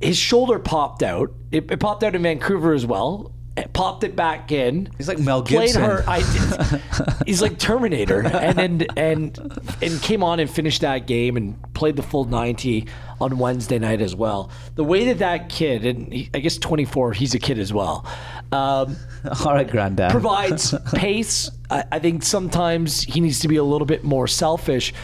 [0.00, 1.32] his shoulder popped out.
[1.52, 3.32] It, it popped out in Vancouver as well
[3.72, 4.90] popped it back in.
[4.98, 5.82] He's like Mel Gibson.
[5.82, 6.04] Played her.
[6.06, 11.56] I, he's like Terminator, and and and and came on and finished that game and
[11.74, 12.86] played the full ninety
[13.20, 14.50] on Wednesday night as well.
[14.74, 17.72] The way that that kid, and he, I guess twenty four, he's a kid as
[17.72, 18.06] well.
[18.52, 18.96] Um,
[19.44, 21.50] All right, granddad provides pace.
[21.70, 24.94] I, I, think sometimes he needs to be a little bit more selfish,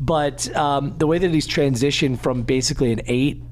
[0.00, 3.42] but um, the way that he's transitioned from basically an eight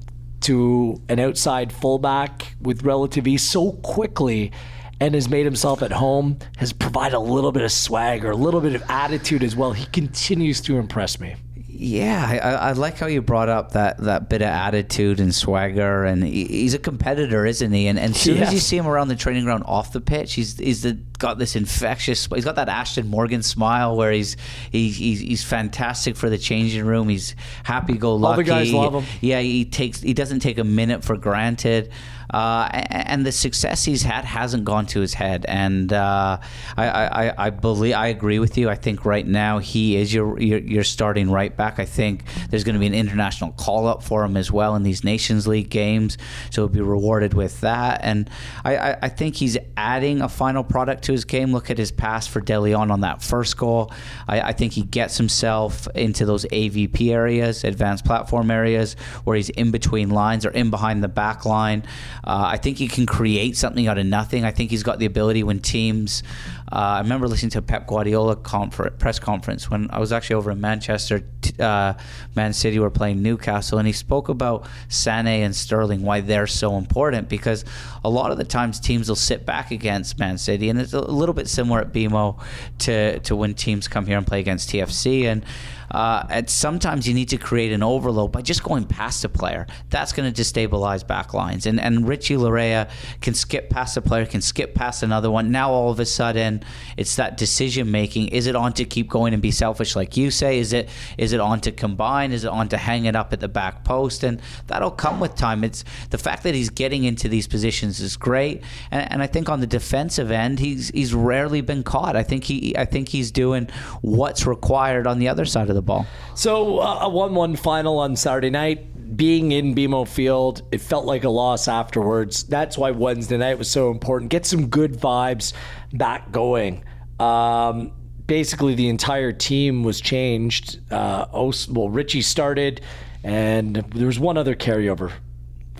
[0.43, 4.51] to an outside fullback with relative ease so quickly
[4.99, 8.61] and has made himself at home, has provided a little bit of swagger, a little
[8.61, 9.73] bit of attitude as well.
[9.73, 11.35] He continues to impress me.
[11.75, 16.05] Yeah, I, I, like how you brought up that, that bit of attitude and swagger,
[16.05, 17.87] and he, he's a competitor, isn't he?
[17.87, 18.49] And, and as soon yes.
[18.49, 21.39] as you see him around the training ground off the pitch, he's he's the, got
[21.39, 22.27] this infectious.
[22.27, 24.37] He's got that Ashton Morgan smile where he's
[24.71, 27.09] he, he's he's fantastic for the changing room.
[27.09, 28.31] He's happy go lucky.
[28.31, 29.05] All the guys love him.
[29.21, 31.91] Yeah, he takes he doesn't take a minute for granted.
[32.33, 35.45] Uh, and the success he's had hasn't gone to his head.
[35.47, 36.39] And uh,
[36.75, 38.71] I, I, I, believe I agree with you.
[38.71, 41.77] I think right now he is your your, your starting right back.
[41.77, 44.81] I think there's going to be an international call up for him as well in
[44.81, 46.17] these Nations League games,
[46.49, 47.99] so he'll be rewarded with that.
[48.03, 48.29] And
[48.65, 51.53] I, I, I think he's adding a final product to his game.
[51.53, 53.91] Look at his pass for De Leon on that first goal.
[54.27, 59.49] I, I think he gets himself into those AVP areas, advanced platform areas, where he's
[59.49, 61.83] in between lines or in behind the back line.
[62.23, 64.45] Uh, I think he can create something out of nothing.
[64.45, 66.23] I think he's got the ability when teams.
[66.71, 70.37] Uh, I remember listening to a Pep Guardiola confer- press conference when I was actually
[70.37, 71.23] over in Manchester.
[71.41, 71.93] T- uh,
[72.35, 76.77] Man City were playing Newcastle, and he spoke about Sané and Sterling, why they're so
[76.77, 77.29] important.
[77.29, 77.65] Because
[78.03, 81.01] a lot of the times teams will sit back against Man City, and it's a
[81.01, 82.41] little bit similar at BMO
[82.79, 85.25] to to when teams come here and play against TFC.
[85.25, 85.45] And
[85.93, 89.67] uh, and sometimes you need to create an overload by just going past a player.
[89.89, 91.65] That's going to destabilize backlines.
[91.65, 92.89] And and Richie Laryea
[93.21, 95.51] can skip past a player, can skip past another one.
[95.51, 96.63] Now all of a sudden,
[96.97, 98.29] it's that decision making.
[98.29, 100.59] Is it on to keep going and be selfish, like you say?
[100.59, 102.31] Is it is it on to combine?
[102.31, 104.23] Is it on to hang it up at the back post?
[104.23, 105.63] And that'll come with time.
[105.63, 108.63] It's the fact that he's getting into these positions is great.
[108.89, 112.15] And, and I think on the defensive end, he's he's rarely been caught.
[112.15, 113.69] I think he I think he's doing
[114.01, 116.05] what's required on the other side of the ball.
[116.35, 118.89] So uh, a one-one final on Saturday night.
[119.15, 122.43] Being in BMO Field, it felt like a loss afterwards.
[122.45, 124.31] That's why Wednesday night was so important.
[124.31, 125.53] Get some good vibes
[125.93, 126.83] back going.
[127.19, 127.91] Um,
[128.25, 130.79] basically, the entire team was changed.
[130.91, 132.81] Uh, Os- well, Richie started,
[133.23, 135.11] and there was one other carryover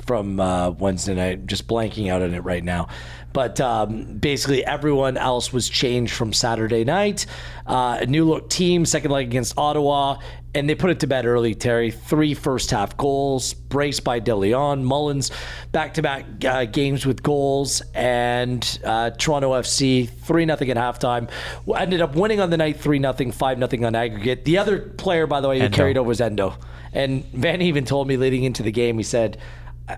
[0.05, 1.47] from uh, Wednesday night.
[1.47, 2.87] Just blanking out on it right now.
[3.34, 7.26] But um, basically, everyone else was changed from Saturday night.
[7.65, 10.19] Uh, a new look team, second leg against Ottawa,
[10.56, 11.89] and they put it to bed early, Terry.
[11.89, 14.86] Three first half goals, braced by De Leon.
[14.86, 15.32] Mullins
[15.72, 16.26] back to back
[16.72, 21.30] games with goals, and uh, Toronto FC 3 0 at halftime.
[21.76, 24.46] Ended up winning on the night 3 0, 5 0 on aggregate.
[24.46, 25.74] The other player, by the way, who Endoh.
[25.74, 26.56] carried over was Endoh.
[26.93, 29.39] And Van even told me leading into the game, he said,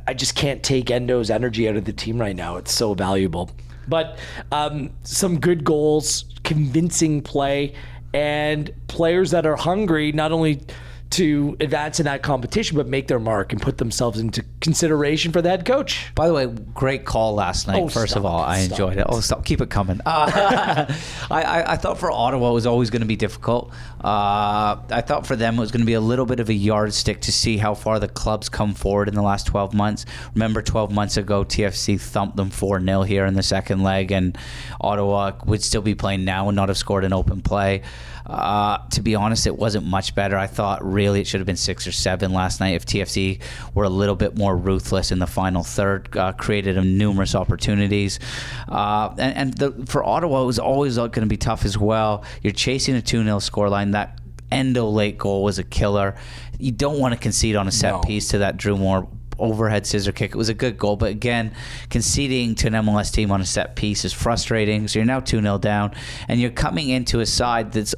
[0.08, 2.58] I- just can't take Endoh's energy out of the team right now.
[2.58, 3.52] It's so valuable.
[3.88, 4.18] But
[4.52, 7.74] um, some good goals, convincing play,
[8.14, 10.62] and players that are hungry not only
[11.12, 15.42] to advance in that competition, but make their mark and put themselves into consideration for
[15.42, 16.12] the head coach.
[16.16, 17.82] By the way, great call last night.
[17.82, 19.06] Oh, first stop of all, it, I enjoyed it.
[19.08, 19.46] Oh, stop!
[19.46, 20.02] Keep it coming.
[20.06, 20.86] Uh,
[21.32, 23.72] I, I, I thought for Ottawa it was always going to be difficult.
[24.04, 26.54] Uh, I thought for them it was going to be a little bit of a
[26.54, 30.06] yardstick to see how far the clubs come forward in the last 12 months.
[30.34, 34.38] Remember, 12 months ago, TFC thumped them 4 0 here in the second leg, and
[34.82, 37.84] Ottawa would still be playing now and not have scored an open play.
[38.26, 40.36] Uh, to be honest, it wasn't much better.
[40.38, 43.40] I thought really it should have been six or seven last night if TFC
[43.74, 48.20] were a little bit more ruthless in the final third, uh, created numerous opportunities.
[48.68, 52.24] Uh, and and the, for Ottawa, it was always going to be tough as well.
[52.42, 53.92] You're chasing a 2 0 scoreline.
[53.92, 54.20] That
[54.52, 56.16] Endoh late goal was a killer.
[56.58, 58.00] You don't want to concede on a set No.
[58.02, 59.08] piece to that Drew Moor
[59.40, 60.32] overhead scissor kick.
[60.32, 61.52] It was a good goal, but again,
[61.90, 64.88] conceding to an MLS team on a set piece is frustrating.
[64.88, 65.94] So you're now 2 0 down,
[66.28, 67.96] and you're coming into a side that's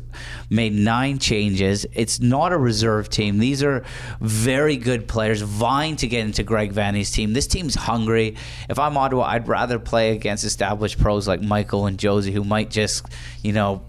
[0.49, 1.85] made nine changes.
[1.93, 3.39] It's not a reserve team.
[3.39, 3.83] These are
[4.19, 7.33] very good players vying to get into Greg Vanney's team.
[7.33, 8.35] This team's hungry.
[8.69, 12.69] If I'm Ottawa, I'd rather play against established pros like Michael and Jozy, who might
[12.69, 13.05] just,
[13.43, 13.83] you know,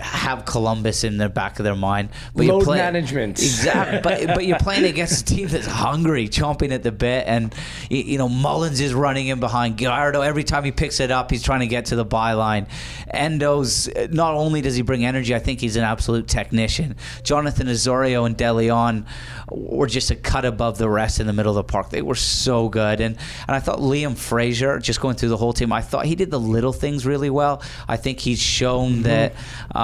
[0.00, 2.10] have Columbus in the back of their mind.
[2.34, 3.38] But Load play- management.
[3.40, 4.00] exactly.
[4.02, 7.54] But but you're playing against a team that's hungry, chomping at the bit, and
[7.90, 10.20] you know Mullins is running in behind Gallardo.
[10.22, 12.66] Every time he picks it up, he's trying to get to the byline.
[13.12, 16.96] Endoh's not only does he bring energy, I think he's an absolute technician.
[17.22, 19.06] Jonathan Osorio and De Leon
[19.50, 21.90] were just a cut above the rest in the middle of the park.
[21.90, 25.52] They were so good, and and I thought Liam Fraser, just going through the whole
[25.52, 27.62] team, I thought he did the little things really well.
[27.88, 29.34] I think he's shown that
[29.74, 29.81] um,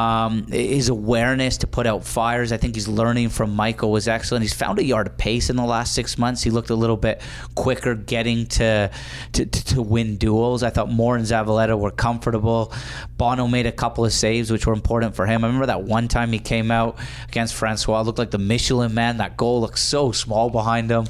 [0.48, 2.52] his awareness to put out fires.
[2.52, 4.42] I think he's learning from Michael was excellent.
[4.42, 6.42] He's found a yard of pace in the last six months.
[6.42, 7.20] He looked a little bit
[7.54, 8.90] quicker getting to
[9.32, 10.62] to, to, to win duels.
[10.62, 12.72] I thought Moor and Zavaleta were comfortable.
[13.16, 15.44] Bono made a couple of saves which were important for him.
[15.44, 19.18] I remember that one time he came out against Francois, looked like the Michelin man.
[19.18, 21.06] That goal looked so small behind him,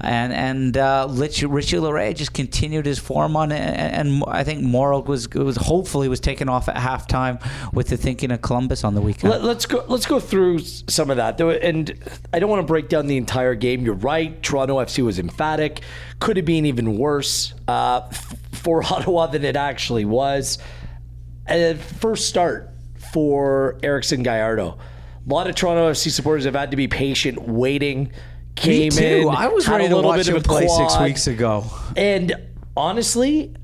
[0.00, 1.80] and and uh, Richie, Richie
[2.14, 3.60] just continued his form on it.
[3.60, 8.29] And, I think Morrow was was hopefully was taken off at halftime with the thinking
[8.32, 9.30] of Columbus on the weekend.
[9.30, 9.84] Let, us go.
[9.88, 11.38] Let's go through some of that.
[11.38, 11.92] Though, And
[12.32, 13.84] I don't want to break down the entire game.
[13.84, 14.42] You're right.
[14.42, 15.80] Toronto FC was emphatic.
[16.18, 18.08] Could have been even worse uh,
[18.52, 20.58] for Ottawa than it actually was.
[21.48, 22.70] Uh, first start
[23.12, 24.78] for Erickson Gallardo.
[25.26, 28.12] A lot of Toronto FC supporters have had to be patient, waiting.
[28.56, 29.28] Came in.
[29.28, 31.64] I was ready a to watch bit of him a play six weeks ago.
[31.96, 32.34] And
[32.76, 33.54] honestly,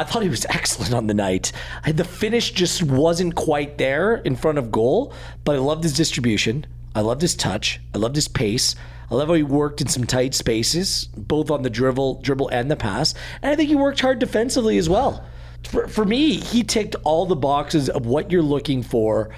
[0.00, 1.52] I thought he was excellent on the night.
[1.86, 5.12] The finish just wasn't quite there in front of goal,
[5.44, 6.66] but I loved his distribution.
[6.94, 7.80] I loved his touch.
[7.94, 8.74] I loved his pace.
[9.10, 12.70] I love how he worked in some tight spaces, both on the dribble, dribble and
[12.70, 13.14] the pass.
[13.42, 15.22] And I think he worked hard defensively as well.
[15.64, 19.30] for, for me, he ticked all the boxes of what you're looking for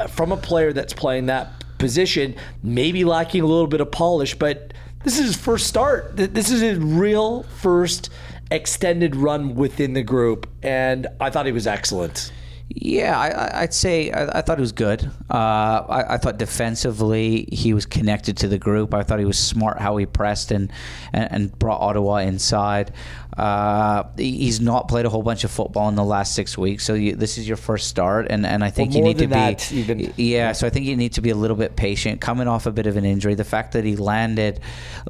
[0.00, 4.34] uh, from a player that's playing that position, maybe lacking a little bit of polish,
[4.34, 4.72] but
[5.04, 6.16] this is his first start.
[6.16, 8.10] This is his real first
[8.52, 12.32] extended run within the group, and I thought he was excellent.
[12.74, 15.04] Yeah, I- I'd say I, I thought he was good.
[15.30, 18.94] Uh, I, I thought defensively he was connected to the group.
[18.94, 20.72] I thought he was smart how he pressed and
[21.12, 22.92] and, and brought Ottawa inside.
[23.36, 26.92] Uh, he's not played a whole bunch of football in the last six weeks, so
[26.92, 29.76] you, this is your first start, and, and I think Well, you need to be
[29.76, 30.12] even.
[30.16, 30.52] yeah.
[30.52, 32.20] So I think you need to be a little bit patient.
[32.20, 34.60] Coming off a bit of an injury, the fact that he landed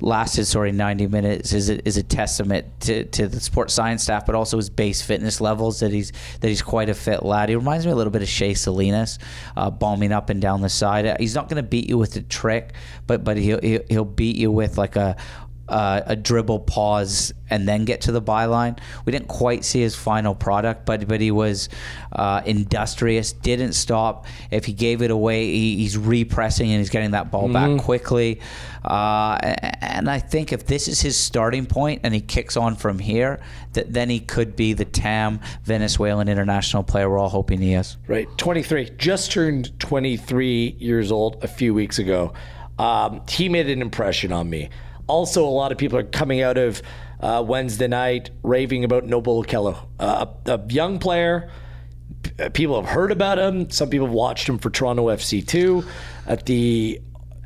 [0.01, 4.25] lasted sorry ninety minutes is a, is a testament to, to the sports science staff,
[4.25, 7.49] but also his base fitness levels that he's that he's quite a fit lad.
[7.49, 9.19] He reminds me a little bit of Shea Salinas,
[9.57, 11.17] uh, bombing up and down the side.
[11.19, 12.73] He's not going to beat you with a trick,
[13.09, 15.17] but but he'll he'll beat you with like a
[15.69, 18.79] uh, a dribble pause and then get to the byline.
[19.05, 21.69] We didn't quite see his final product, but but he was
[22.13, 24.27] uh, industrious, didn't stop.
[24.51, 28.41] If he gave it away, he, he's repressing and he's getting that ball back quickly.
[28.85, 29.39] Uh,
[29.81, 33.41] and I think if this is his starting point and he kicks on from here,
[33.75, 37.97] that then he could be the TAM Venezuelan international player we're all hoping he is.
[38.09, 38.91] Right, 23.
[38.99, 42.33] Just turned 23 years old a few weeks ago.
[42.79, 44.71] Um, he made an impression on me.
[45.07, 46.83] Also, a lot of people are coming out of
[47.21, 51.51] uh, Wednesday night raving about Noble Okello, uh, a, a young player.
[52.23, 53.71] P- People have heard about him.
[53.71, 55.85] Some people have watched him for Toronto FC too.
[56.27, 57.01] At the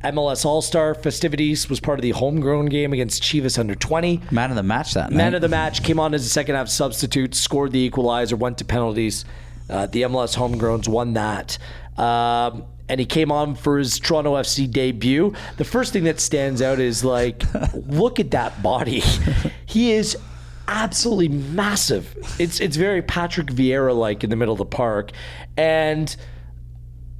[0.04, 4.22] MLS All Star festivities, was part of the homegrown game against Chivas under 20.
[4.30, 5.34] Man of the match that Man night.
[5.36, 8.64] of the match came on as a second half substitute, scored the equalizer, went to
[8.64, 9.24] penalties.
[9.68, 11.58] Uh, the MLS homegrowns won that.
[11.96, 15.34] Um, and he came on for his Toronto FC debut.
[15.56, 17.42] The first thing that stands out is like,
[17.74, 19.02] look at that body.
[19.66, 20.16] he is
[20.68, 22.16] absolutely massive.
[22.38, 25.12] It's it's very Patrick Vieira like in the middle of the park.
[25.56, 26.14] And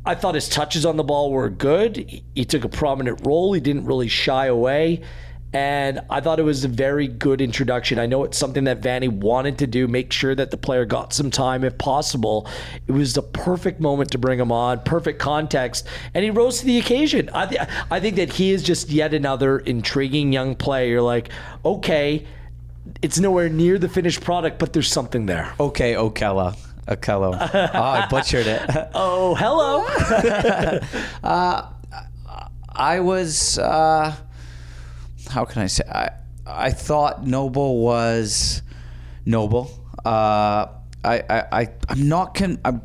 [0.04, 1.96] I thought his touches on the ball were good.
[1.96, 3.52] He, he took a prominent role.
[3.52, 5.02] He didn't really shy away.
[5.52, 7.98] And I thought it was a very good introduction.
[7.98, 11.12] I know it's something that Vanney wanted to do, make sure that the player got
[11.12, 12.46] some time if possible.
[12.86, 16.66] It was the perfect moment to bring him on, perfect context, and he rose to
[16.66, 17.30] the occasion.
[17.32, 20.88] I, th- I think that he is just yet another intriguing young player.
[20.88, 21.30] You're like,
[21.64, 22.26] okay,
[23.00, 25.54] it's nowhere near the finished product, but there's something there.
[25.58, 26.56] Okay, Okella.
[26.86, 27.36] Okello.
[27.74, 28.62] oh, I butchered it.
[28.94, 29.84] Oh, hello.
[32.78, 34.14] I was uh,
[35.36, 36.10] how can I say I
[36.46, 38.62] I thought Noble was
[39.26, 39.70] noble.
[40.04, 40.68] Uh,
[41.04, 42.80] I, I I I'm not con- I'm,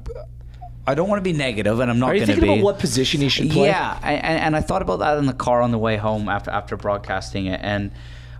[0.85, 2.59] I don't want to be negative, and I'm not Are you going to thinking be.
[2.59, 3.67] about what position he should play?
[3.67, 6.51] Yeah, and, and I thought about that in the car on the way home after
[6.51, 7.91] after broadcasting it, and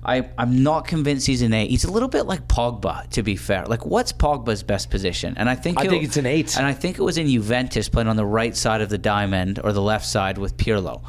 [0.04, 1.69] I I'm not convinced he's an eight.
[1.69, 3.65] He's a little bit like Pogba, to be fair.
[3.65, 5.36] Like, what's Pogba's best position?
[5.38, 6.58] And I think I think it's an eight.
[6.58, 9.60] And I think it was in Juventus playing on the right side of the diamond
[9.63, 11.02] or the left side with Pirlo.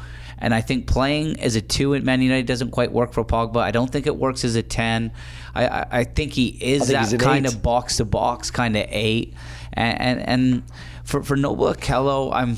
[0.43, 3.61] And I think playing as a two at Man United doesn't quite work for Pogba.
[3.61, 5.11] I don't think it works as a ten.
[5.55, 7.53] I I, I think he is think that kind eight.
[7.53, 9.33] of box to box kind of eight.
[9.71, 10.63] And and, and
[11.05, 12.57] for for Noble Akello, I'm.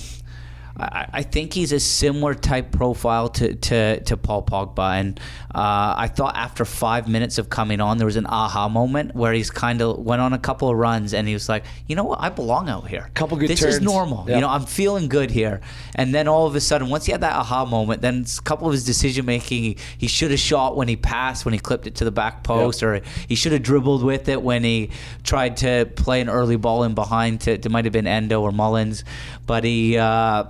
[0.77, 5.19] I, I think he's a similar type profile to, to, to Paul Pogba, and
[5.53, 9.31] uh, I thought after five minutes of coming on, there was an aha moment where
[9.31, 12.03] he's kind of went on a couple of runs, and he was like, "You know
[12.03, 12.19] what?
[12.19, 13.09] I belong out here.
[13.13, 14.25] Couple good This is normal.
[14.27, 14.35] Yeah.
[14.35, 15.61] You know, I'm feeling good here."
[15.95, 18.67] And then all of a sudden, once he had that aha moment, then a couple
[18.67, 21.87] of his decision making, he, he should have shot when he passed, when he clipped
[21.87, 24.89] it to the back post, or he should have dribbled with it when he
[25.23, 28.51] tried to play an early ball in behind to, to might have been Endoh or
[28.51, 29.05] Mullins,
[29.45, 29.97] but he.
[29.97, 30.45] Uh,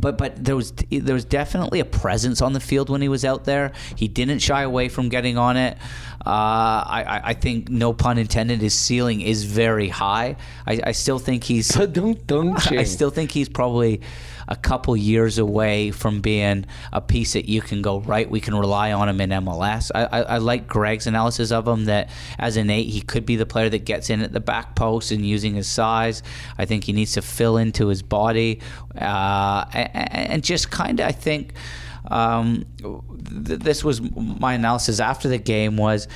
[0.00, 3.24] but but there was there was definitely a presence on the field when he was
[3.24, 3.72] out there.
[3.96, 5.76] He didn't shy away from getting on it.
[6.24, 6.30] Uh,
[6.86, 8.60] I, I think no pun intended.
[8.60, 10.36] His ceiling is very high.
[10.66, 11.66] I, I still think he's
[12.70, 14.00] I still think he's probably
[14.48, 18.30] a couple years away from being a piece that you can go right.
[18.30, 19.90] We can rely on him in MLS.
[19.94, 23.36] I, I, I like Greg's analysis of him that as an eight, he could be
[23.36, 26.22] the player that gets in at the back post and using his size.
[26.58, 28.60] I think he needs to fill into his body
[29.00, 31.54] uh, and, and just kind of, I think.
[32.10, 32.66] Um,
[33.46, 36.08] th- this was my analysis after the game was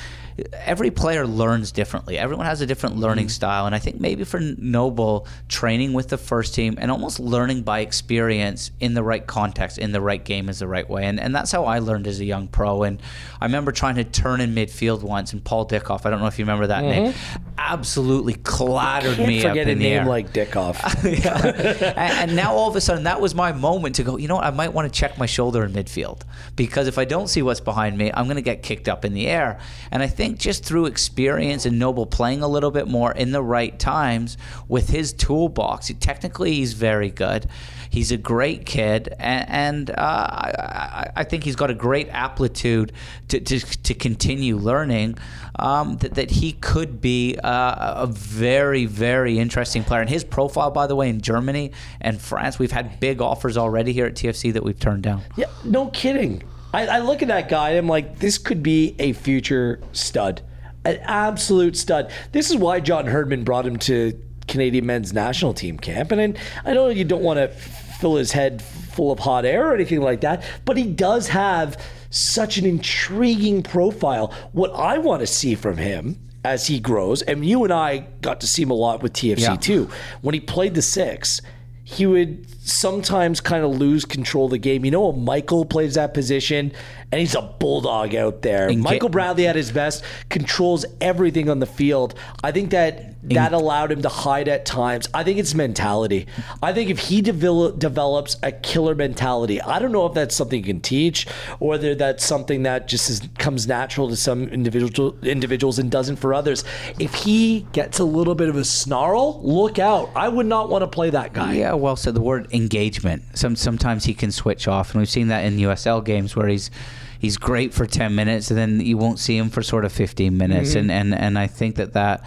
[0.52, 2.18] every player learns differently.
[2.18, 3.30] Everyone has a different learning mm.
[3.30, 7.62] style, and I think maybe for Noble, training with the first team and almost learning
[7.62, 11.04] by experience in the right context, in the right game, is the right way.
[11.04, 12.82] And and that's how I learned as a young pro.
[12.82, 13.00] And
[13.40, 16.38] I remember trying to turn in midfield once, and Paul Dickov, I don't know if
[16.38, 17.04] you remember that mm-hmm.
[17.04, 17.14] name,
[17.58, 20.04] absolutely clattered me up forget a in the name air.
[20.04, 20.76] like Dickov.
[21.04, 24.16] and, and now all of a sudden, that was my moment to go.
[24.16, 24.44] You know what?
[24.44, 26.22] I might want to check my shoulder in midfield
[26.54, 29.14] because if I don't see what's behind me, I'm going to get kicked up in
[29.14, 29.58] the air.
[29.90, 33.42] And I think just through experience and Noble playing a little bit more in the
[33.42, 34.36] right times
[34.68, 37.48] with his toolbox, technically he's very good.
[37.90, 42.92] He's a great kid, and, and uh, I, I think he's got a great aptitude
[43.28, 45.18] to, to, to continue learning.
[45.58, 50.02] Um, that, that he could be uh, a very, very interesting player.
[50.02, 53.92] And his profile, by the way, in Germany and France, we've had big offers already
[53.94, 55.22] here at TFC that we've turned down.
[55.36, 56.42] Yeah, no kidding.
[56.74, 60.42] I, I look at that guy and I'm like, this could be a future stud,
[60.84, 62.10] an absolute stud.
[62.32, 66.12] This is why John Herdman brought him to Canadian men's national team camp.
[66.12, 68.62] And then I know you don't want to fill his head
[68.96, 71.80] full of hot air or anything like that, but he does have
[72.10, 74.32] such an intriguing profile.
[74.52, 78.40] What I want to see from him as he grows, and you and I got
[78.40, 79.56] to see him a lot with TFC Yeah.
[79.56, 79.90] too.
[80.22, 81.40] When he played the six,
[81.84, 84.84] he would sometimes kind of lose control of the game.
[84.84, 86.72] You know, Michael plays that position,
[87.12, 88.68] and he's a bulldog out there.
[88.68, 92.14] And Michael get- Bradley at his best controls everything on the field.
[92.42, 95.08] I think that that allowed him to hide at times.
[95.12, 96.26] I think it's mentality.
[96.62, 100.58] I think if he devel- develops a killer mentality, I don't know if that's something
[100.60, 101.26] you can teach
[101.58, 106.16] or whether that's something that just is, comes natural to some individual individuals and doesn't
[106.16, 106.62] for others.
[107.00, 110.10] If he gets a little bit of a snarl, look out.
[110.14, 111.54] I would not want to play that guy.
[111.54, 112.14] Yeah, well said.
[112.14, 113.22] The word engagement.
[113.34, 116.70] Some sometimes he can switch off, and we've seen that in USL games where he's
[117.18, 120.36] he's great for ten minutes, and then you won't see him for sort of fifteen
[120.36, 120.74] minutes.
[120.74, 122.24] And and and I think that that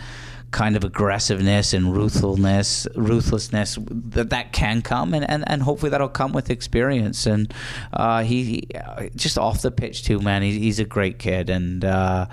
[0.52, 6.10] kind of aggressiveness and ruthlessness ruthlessness that that can come and, and, and hopefully that'll
[6.10, 7.54] come with experience and
[7.94, 11.86] uh, he, he just off the pitch too man he's, he's a great kid and
[11.86, 12.26] uh,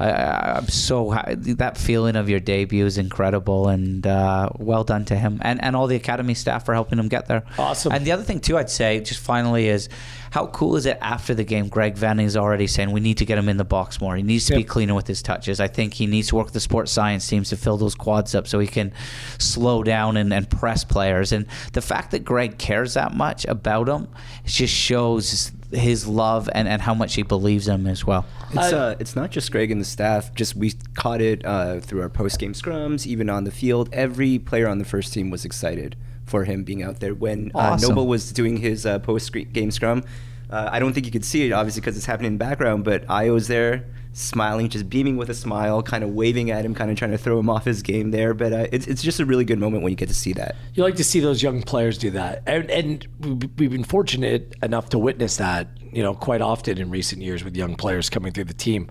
[0.00, 5.16] I, I'm so that feeling of your debut is incredible, and uh, well done to
[5.16, 7.44] him and, and all the academy staff for helping him get there.
[7.58, 7.92] Awesome.
[7.92, 9.88] And the other thing too, I'd say just finally is
[10.30, 11.68] how cool is it after the game?
[11.68, 14.16] Greg Vanney is already saying we need to get him in the box more.
[14.16, 15.60] He needs to be cleaner with his touches.
[15.60, 18.34] I think he needs to work with the sports science teams to fill those quads
[18.34, 18.92] up so he can
[19.38, 21.32] slow down and, and press players.
[21.32, 24.08] And the fact that Greg cares that much about him
[24.44, 28.26] just shows his love and, and how much he believes him as well.
[28.52, 30.34] It's uh, it's not just Greg and the staff.
[30.34, 33.88] Just we caught it uh, through our post game scrums, even on the field.
[33.92, 35.96] Every player on the first team was excited
[36.26, 37.14] for him being out there.
[37.14, 37.90] When uh, Awesome.
[37.90, 40.04] Noble was doing his uh, post game scrum,
[40.48, 42.84] uh, I don't think you could see it obviously because it's happening in the background.
[42.84, 46.74] But I was there, smiling, just beaming with a smile, kind of waving at him,
[46.74, 48.34] kind of trying to throw him off his game there.
[48.34, 50.56] But uh, it's it's just a really good moment when you get to see that.
[50.74, 54.54] You like to see those young players do that, and, and we- we've been fortunate
[54.62, 55.68] enough to witness that.
[55.92, 58.88] You know, quite often in recent years with young players coming through the team.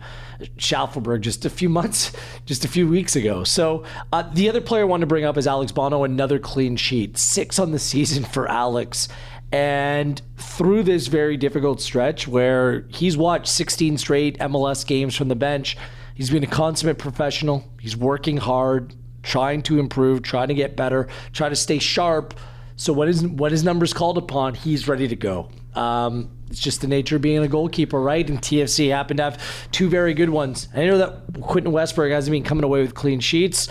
[0.58, 2.12] Shaffelburg just a few months,
[2.46, 3.44] just a few weeks ago.
[3.46, 6.76] So uh, the other player I wanted to bring up is Alex Bono, another clean
[6.76, 9.08] sheet, six on the season for Alex.
[9.52, 15.36] And through this very difficult stretch where he's watched 16 straight MLS games from the
[15.36, 15.78] bench,
[16.14, 17.64] he's been a consummate professional.
[17.80, 22.36] He's working hard, trying to improve, trying to get better, trying to stay sharp.
[22.76, 25.50] So when his when his numbers called upon, he's ready to go.
[25.74, 28.28] Um, it's just the nature of being a goalkeeper, right?
[28.28, 30.68] And TFC happened to have two very good ones.
[30.76, 33.68] I know that Quentin Westberg hasn't been coming away with clean sheets.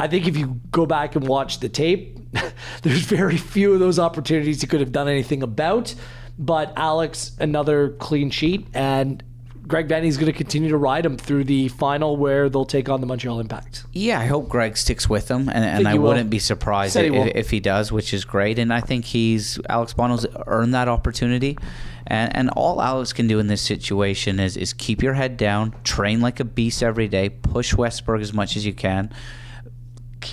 [0.00, 2.17] I think if you go back and watch the tape,
[2.82, 5.94] there's very few of those opportunities he could have done anything about.
[6.38, 9.22] But Alex, another clean sheet, and
[9.68, 13.02] Greg Vanney's going to continue to ride him through the final where they'll take on
[13.02, 13.84] the Montreal Impact.
[13.92, 17.16] Yeah, I hope Greg sticks with them, and, and I wouldn't be surprised Said he
[17.16, 18.58] if, if he does, which is great.
[18.58, 21.58] And I think he's Alex Bono's earned that opportunity,
[22.06, 25.74] and and all Alex can do in this situation is is keep your head down,
[25.84, 29.12] train like a beast every day, push Westberg as much as you can.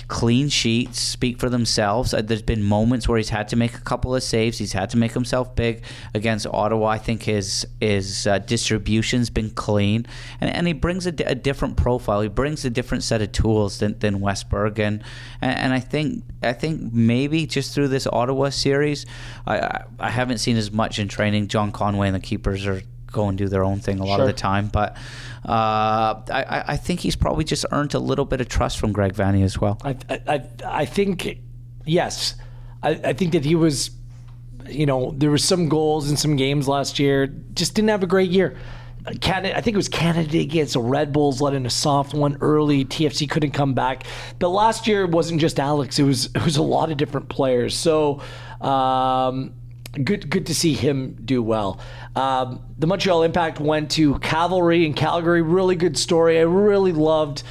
[0.08, 2.12] Clean sheets speak for themselves.
[2.12, 4.58] Uh, There's been moments where he's had to make a couple of saves.
[4.58, 5.82] He's had to make himself big
[6.14, 6.86] against Ottawa.
[6.88, 10.06] I think his his uh, distribution's been clean,
[10.40, 12.20] and, and he brings a, different profile.
[12.20, 15.02] He brings a different set of tools than, than Westberg, and,
[15.40, 19.06] and I think I think maybe just through this Ottawa series,
[19.46, 21.48] I I, I haven't seen as much in training.
[21.48, 22.82] John Conway and the keepers are
[23.12, 24.24] go and do their own thing a lot Sure.
[24.24, 24.96] of the time, but
[25.46, 29.14] uh, I I- think he's probably just earned a little bit of trust from Greg
[29.14, 29.78] Vanney as well.
[29.84, 31.38] I, I, I- think,
[31.84, 32.34] yes,
[32.82, 33.90] I, I think that he was,
[34.68, 37.28] you know, there were some goals in some games last year.
[37.54, 38.56] Just didn't have a great year.
[39.20, 42.36] Canada, I think it was Canada against the Red Bulls let in a soft one
[42.40, 42.84] early.
[42.84, 44.02] TFC couldn't come back,
[44.40, 46.00] but last year it wasn't just Alex.
[46.00, 47.76] It was it was a lot of different players.
[47.76, 48.20] So.
[48.60, 49.54] Um,
[50.04, 51.80] good good to see him do well.
[52.14, 55.42] Um, the Montreal Impact went to Cavalry in Calgary.
[55.42, 56.38] Really good story.
[56.38, 57.42] I really loved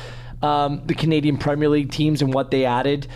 [0.42, 3.08] um, the Canadian Premier League teams and what they added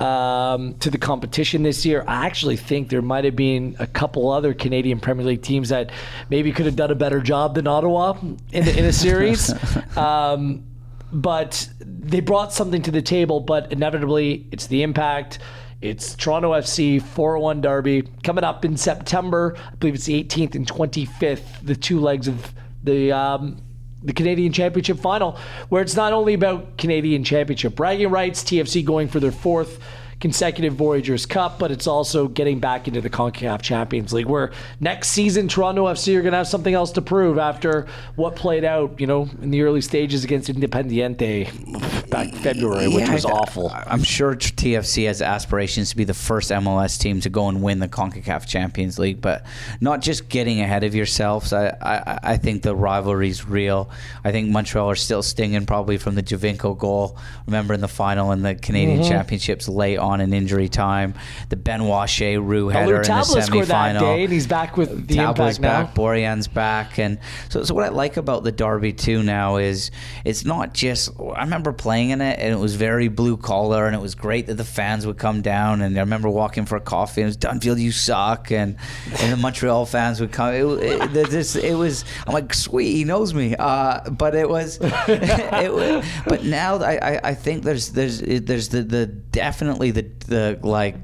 [0.00, 2.04] um, to the competition this year.
[2.06, 5.90] I actually think there might have been a couple other Canadian Premier League teams that
[6.30, 8.18] maybe could have done a better job than Ottawa
[8.52, 9.52] in, in a series.
[9.96, 10.64] um,
[11.12, 15.38] but they brought something to the table, but inevitably it's the impact.
[15.82, 19.56] It's Toronto FC 401 Derby coming up in September.
[19.58, 22.52] I believe it's the 18th and 25th, the two legs of
[22.82, 23.60] the um,
[24.02, 29.08] the Canadian Championship final, where it's not only about Canadian Championship bragging rights, TFC going
[29.08, 29.80] for their fourth
[30.18, 34.50] consecutive Voyageurs Cup, but it's also getting back into the CONCACAF Champions League, where
[34.80, 38.64] next season Toronto FC are going to have something else to prove after what played
[38.64, 43.30] out, you know, in the early stages against Independiente back February, which Yeah, was I-
[43.30, 43.70] awful.
[43.86, 47.78] I'm sure TFC has aspirations to be the first MLS team to go and win
[47.80, 49.44] the CONCACAF Champions League, but
[49.82, 51.52] not just getting ahead of yourselves.
[51.52, 53.90] I, I, I think the rivalry's real.
[54.24, 57.18] I think Montreal are still stinging probably from the Giovinco goal.
[57.46, 59.10] Remember in the final in the Canadian Mm-hmm.
[59.10, 61.14] Championships late on in injury time,
[61.48, 65.16] the Benoit Rue Now, header in the scored that day, and he's back with the
[65.16, 65.84] Tabla's impact now.
[65.84, 69.90] back, Borjan's back, and so so what I like about the Derby too now is
[70.24, 71.10] it's not just.
[71.18, 74.46] I remember playing in it, and it was very blue collar, and it was great
[74.46, 77.36] that the fans would come down, and I remember walking for a coffee, and it
[77.36, 78.76] was Dunfield, you suck, and
[79.20, 80.54] and the Montreal fans would come.
[80.54, 82.04] It, it, it, this, it was.
[82.26, 84.78] I'm like, sweet, he knows me, uh, but it was.
[84.82, 90.02] it was but now I, I, I think there's there's there's the the definitely the
[90.26, 90.96] the like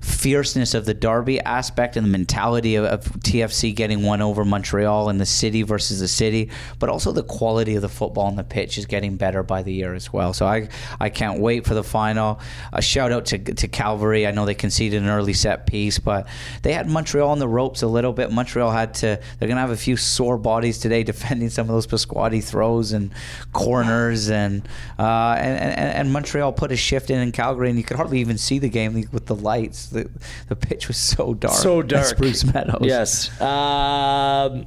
[0.00, 5.08] fierceness of the derby aspect and the mentality of, of TFC getting one over Montreal
[5.08, 8.44] and the city versus the city, but also the quality of the football on the
[8.44, 10.32] pitch is getting better by the year as well.
[10.32, 12.40] So I I can't wait for the final.
[12.72, 14.26] A shout out to to Cavalry.
[14.26, 16.26] I know they conceded an early set piece, but
[16.62, 18.32] they had Montreal on the ropes a little bit.
[18.32, 19.20] Montreal had to.
[19.38, 23.12] They're gonna have a few sore bodies today defending some of those Pasquotti throws and
[23.52, 24.66] corners and
[24.98, 28.20] uh, and, and and Montreal put a shift in in Calgary, and you could hardly
[28.20, 29.89] even see the game with the lights.
[29.90, 30.10] The
[30.48, 31.54] the pitch was so dark.
[31.58, 32.06] so dark.
[32.06, 32.80] Spruce Meadows.
[32.82, 33.40] Yes.
[33.40, 34.66] Um,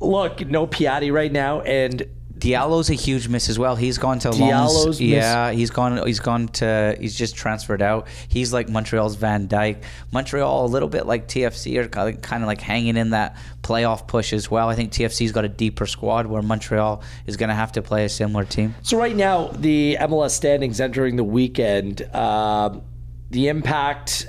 [0.00, 2.02] look, no Piatti right now, and
[2.38, 3.74] Diallo's a huge miss as well.
[3.74, 6.06] He's gone to Diallo's miss- Yeah, he's gone.
[6.06, 6.96] He's gone to.
[7.00, 8.06] He's just transferred out.
[8.28, 9.82] He's like Montreal's Van Dijk.
[10.12, 14.32] Montreal a little bit like TFC are kind of like hanging in that playoff push
[14.32, 14.68] as well.
[14.68, 18.04] I think TFC's got a deeper squad where Montreal is going to have to play
[18.04, 18.72] a similar team.
[18.82, 22.82] So right now, the MLS standings entering the weekend, um,
[23.30, 24.28] the Impact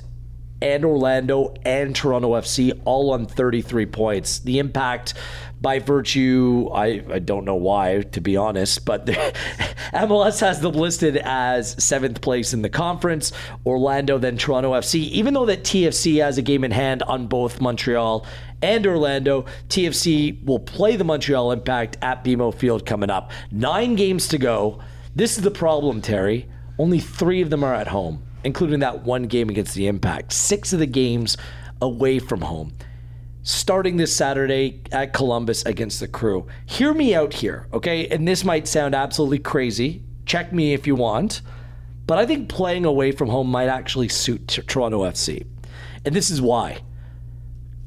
[0.61, 4.39] and Orlando and Toronto FC all on 33 points.
[4.39, 5.13] The Impact,
[5.61, 9.05] by virtue, I, I don't know why, to be honest, but
[9.93, 13.31] MLS has them listed as seventh place in the conference.
[13.65, 14.95] Orlando, then Toronto FC.
[14.95, 18.25] Even though that TFC has a game in hand on both Montreal
[18.61, 19.45] and Orlando.
[19.69, 23.31] TFC will play the Montreal Impact at BMO Field coming up.
[23.51, 24.79] Nine games to go.
[25.15, 26.47] This is the problem, Terry.
[26.77, 30.33] Only three of them are at home, including that one game against the Impact.
[30.33, 31.37] Six of the games
[31.81, 32.73] away from home.
[33.43, 36.47] Starting this Saturday at Columbus against the crew.
[36.65, 38.07] Hear me out here, okay?
[38.07, 40.03] And this might sound absolutely crazy.
[40.25, 41.41] Check me if you want.
[42.05, 45.45] But I think playing away from home might actually suit Toronto FC.
[46.05, 46.81] And this is why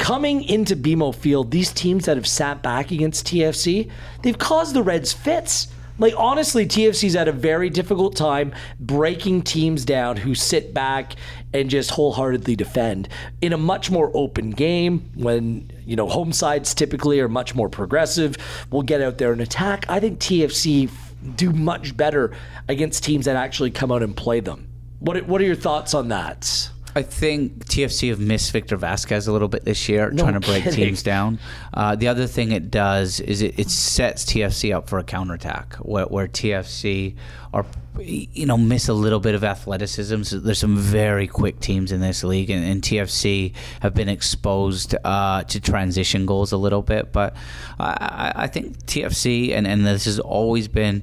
[0.03, 3.89] coming into BMO Field, these teams that have sat back against TFC,
[4.23, 5.69] they've caused the Reds fits.
[5.99, 11.15] Like honestly, TFC's had a very difficult time breaking teams down who sit back
[11.53, 13.09] and just wholeheartedly defend
[13.41, 17.69] in a much more open game when you know home sides typically are much more
[17.69, 18.37] progressive.
[18.71, 19.85] Will get out there and attack.
[19.89, 20.91] I think TFC
[21.37, 22.33] do much better
[22.69, 24.69] against teams that actually come out and play them.
[24.99, 26.71] What What are your thoughts on that?
[26.95, 30.47] I think TFC have missed Victor Vasquez a little bit this year, No trying to
[30.47, 30.87] break kidding.
[30.87, 31.39] teams down.
[31.73, 35.77] Uh, the other thing it does is it, it sets TFC up for a counterattack,
[35.77, 37.17] where, where TFC
[37.55, 37.65] are,
[37.99, 40.23] you know, miss a little bit of athleticism.
[40.23, 44.95] So there's some very quick teams in this league, and, and TFC have been exposed
[45.05, 47.13] uh, to transition goals a little bit.
[47.13, 47.35] But
[47.79, 51.03] I, I- think TFC, and, and this has always been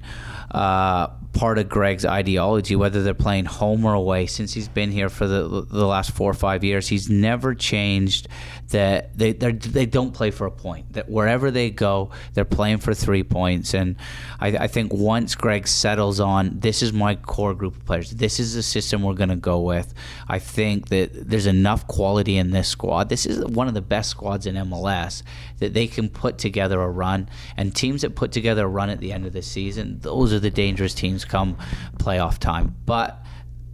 [0.51, 4.25] uh, part of Greg's ideology, whether they're playing home or away.
[4.25, 8.27] Since he's been here for the the last four or five years, he's never changed
[8.69, 10.93] that they they don't play for a point.
[10.93, 13.73] That wherever they go, they're playing for three points.
[13.73, 13.95] And
[14.39, 18.39] I, I think once Greg settles on this is my core group of players, this
[18.39, 19.93] is the system we're going to go with.
[20.27, 23.09] I think that there's enough quality in this squad.
[23.09, 25.23] This is one of the best squads in MLS
[25.57, 27.29] that they can put together a run.
[27.57, 30.39] And teams that put together a run at the end of the season, those are
[30.39, 31.57] the dangerous teams come
[31.97, 32.75] playoff time.
[32.85, 33.23] But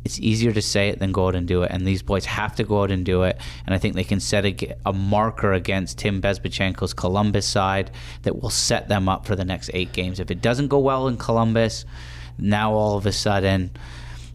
[0.05, 1.71] it's easier to say it than go out and do it.
[1.71, 3.41] And these boys have to go out and do it.
[3.65, 7.89] And I think they can set a, a marker against Tim Bezbatchenko's Columbus side
[8.21, 10.19] that will set them up for the next eight games.
[10.19, 11.85] If it doesn't go well in Columbus,
[12.37, 13.71] Now all of a sudden,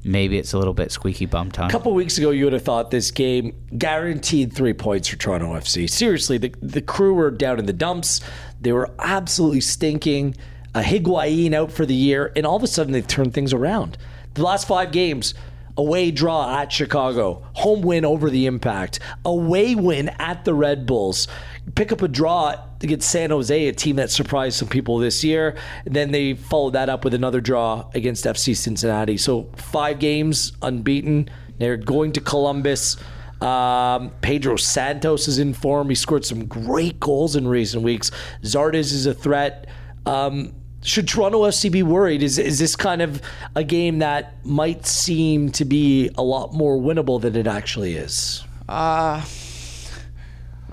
[0.03, 1.69] maybe it's a little bit squeaky bum time.
[1.69, 5.53] A couple weeks ago, you would have thought this game guaranteed three points for Toronto
[5.55, 5.89] FC.
[5.89, 8.21] Seriously, the, the crew were down in the dumps.
[8.61, 10.35] They were absolutely stinking.
[10.75, 13.99] A Higuain out for the year, and all of a sudden they've turned things around.
[14.35, 15.35] The last five games,
[15.77, 21.29] away draw at Chicago, home win over the Impact, away win at the Red Bulls,
[21.75, 25.57] pick up a draw against San Jose, a team that surprised some people this year.
[25.85, 29.17] Then they followed that up with another draw against FC Cincinnati.
[29.17, 31.29] So five games unbeaten.
[31.59, 32.97] They're going to Columbus.
[33.41, 35.89] Um, Pedro Santos is in form.
[35.89, 38.11] He scored some great goals in recent weeks.
[38.43, 39.67] Zardes is a threat.
[40.07, 42.23] Um, should Toronto FC be worried?
[42.23, 43.21] Is is this kind of
[43.55, 48.45] a game that might seem to be a lot more winnable than it actually is?
[48.69, 49.23] Uh,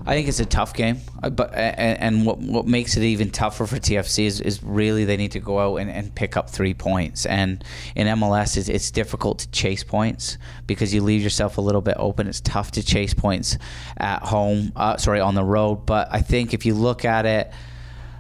[0.08, 3.66] I think it's a tough game, uh, but and, what what makes it even tougher
[3.66, 6.74] for TFC is, is really they need to go out and, and pick up three
[6.74, 7.26] points.
[7.26, 7.62] And
[7.94, 11.96] in MLS, it's, it's difficult to chase points because you leave yourself a little bit
[11.98, 12.28] open.
[12.28, 13.58] It's tough to chase points
[13.98, 15.86] at home, uh, sorry, on the road.
[15.86, 17.52] But I think if you look at it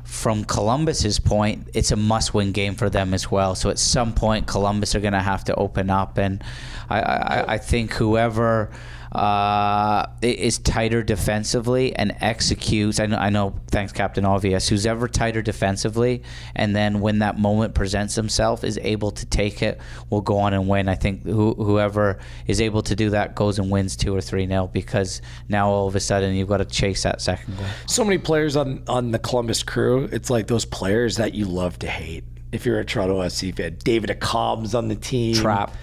[0.07, 3.55] from Columbus's point, it's a must-win game for them as well.
[3.55, 6.41] So at some point, Columbus are going to have to open up, and
[6.89, 8.71] I, I, I think whoever
[9.11, 12.99] uh, is tighter defensively and executes.
[12.99, 13.55] I know, I know.
[13.71, 14.67] Thanks, Captain Obvious.
[14.67, 16.23] Who's ever tighter defensively,
[16.55, 19.79] and then when that moment presents himself, is able to take it,
[20.09, 20.89] will go on and win.
[20.89, 24.45] I think who, whoever is able to do that goes and wins two or three
[24.45, 27.65] nil because now all of a sudden you've got to chase that second goal.
[27.85, 30.09] So many players on on the Columbus crew.
[30.11, 32.23] It's like those players that you love to hate.
[32.51, 35.35] If you're a Toronto FC fan, David Accam's on the team.
[35.35, 35.73] Trapp.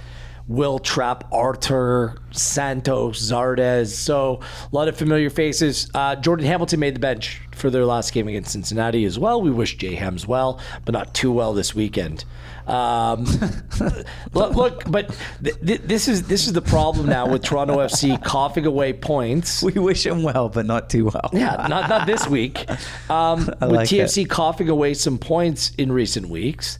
[0.47, 3.89] Will Trapp, Artur, Santos, Zardes.
[3.89, 4.41] So
[4.71, 5.91] a lot of familiar faces.
[5.95, 9.41] Uh, Jordan Hamilton made the bench for their last game against Cincinnati as well.
[9.41, 12.25] We wish Jay Hems well, but not too well this weekend.
[12.67, 13.25] Um,
[14.33, 18.23] look, look, but th- th- this is this is the problem now with Toronto FC
[18.25, 19.63] coughing away points.
[19.63, 21.31] We wish him well, but not too well.
[21.33, 22.67] Yeah, not not this week.
[23.11, 26.79] Um, with like TFC coughing away some points in recent weeks,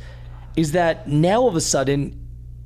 [0.57, 2.24] is that now all of a sudden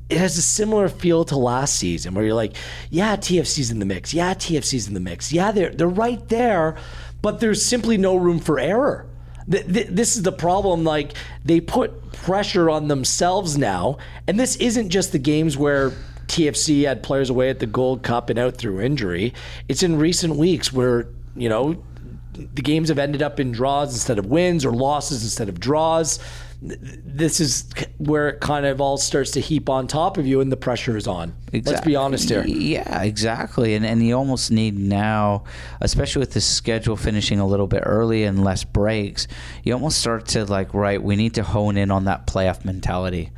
[0.08, 2.56] it has a similar feel to last season, where you're like,
[2.90, 4.14] yeah, TFC's in the mix.
[4.14, 5.32] Yeah, TFC's in the mix.
[5.32, 6.76] Yeah, they're they're right there,
[7.22, 9.06] but there's simply no room for error.
[9.50, 10.84] Th- th- This is the problem.
[10.84, 11.12] Like
[11.44, 15.92] they put pressure on themselves now, and this isn't just the games where
[16.26, 19.32] TFC had players away at the Gold Cup and out through injury.
[19.68, 21.82] It's in recent weeks where you know
[22.54, 26.18] the games have ended up in draws instead of wins or losses instead of draws.
[26.60, 30.50] This is where it kind of all starts to heap on top of you, and
[30.50, 31.34] the pressure is on.
[31.52, 32.44] Let's be honest here.
[32.44, 33.74] Yeah, exactly.
[33.74, 35.44] And and you almost need now,
[35.80, 39.28] especially with the schedule finishing a little bit early and less breaks,
[39.62, 43.30] you almost start to like, right, we need to hone in on that playoff mentality.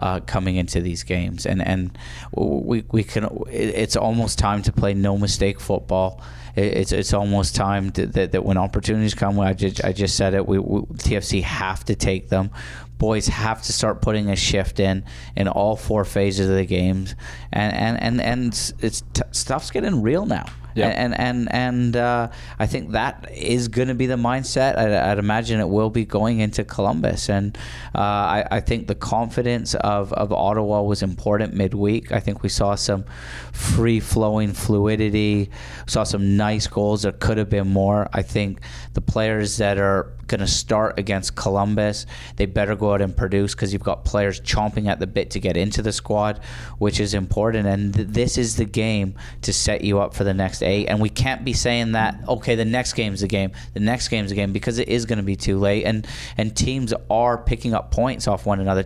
[0.00, 1.98] Uh, coming into these games, and and
[2.32, 3.26] we we can.
[3.50, 6.22] It's almost time to play no mistake football.
[6.58, 10.16] It- It's it's almost time to, that that when opportunities come, I just I just
[10.16, 10.46] said it.
[10.46, 12.50] We, we TFC have to take them.
[12.98, 15.04] Boys have to start putting a shift in
[15.36, 17.14] in all four phases of the games,
[17.52, 20.46] and and and and it's, it's t- stuff's getting real now.
[20.74, 20.88] Yeah.
[20.88, 24.78] And and and uh, I think that is going to be the mindset.
[24.78, 27.56] I, I'd imagine it will be going into Columbus, and
[27.94, 32.12] uh, I, I think the confidence of, of Ottawa was important midweek.
[32.12, 33.04] I think we saw some
[33.52, 35.50] free flowing fluidity,
[35.86, 37.02] saw some nice goals.
[37.02, 38.08] There could have been more.
[38.12, 38.60] I think
[38.94, 42.06] the players that are going to start against Columbus,
[42.36, 45.40] they better go out and produce because you've got players chomping at the bit to
[45.40, 46.40] get into the squad,
[46.78, 47.66] which is important.
[47.66, 50.86] And th- this is the game to set you up for the next eight.
[50.86, 54.30] And we can't be saying that okay, the next game's the game, the next game's
[54.30, 55.84] the game because it is going to be too late.
[55.84, 56.06] And
[56.36, 58.84] and teams are picking up points off one another.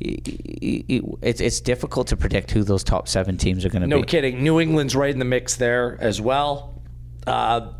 [0.00, 4.02] It's it's difficult to predict who those top seven teams are going to No be.
[4.02, 4.42] No kidding.
[4.42, 6.82] New England's right in the mix there as well.
[7.26, 7.72] Uh,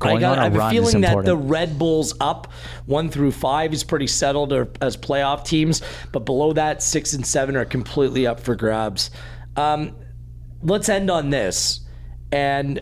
[0.00, 1.36] I, got, I have a feeling that the.
[1.36, 2.52] Red Bulls up
[2.86, 5.82] one through five is pretty settled or- as playoff teams,
[6.12, 9.10] but below that, six and seven are completely up for grabs.
[9.56, 9.94] Um,
[10.62, 11.80] let's end on this,
[12.32, 12.80] and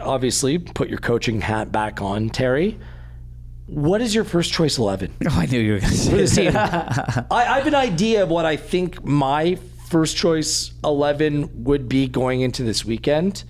[0.00, 2.78] obviously put your coaching hat back on, Terry.
[3.66, 5.14] What is your first choice eleven?
[5.26, 6.52] Oh, I knew you were going to say for this team.
[6.52, 7.26] that.
[7.30, 12.08] I, I have an idea of what I think my first choice 11 would be
[12.08, 13.44] going into this weekend.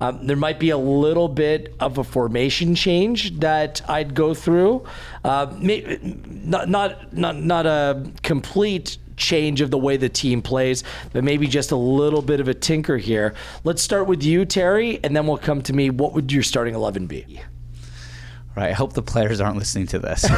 [0.00, 4.84] Um, there might be a little bit of a formation change that I'd go through.
[5.24, 10.84] Uh, may, not, not, not, not a complete change of the way the team plays,
[11.12, 13.34] but maybe just a little bit of a tinker here.
[13.64, 15.90] Let's start with you, Terry, and then we'll come to me.
[15.90, 17.40] What would your starting 11 be?
[18.56, 18.70] Right.
[18.70, 20.24] I hope the players aren't listening to this.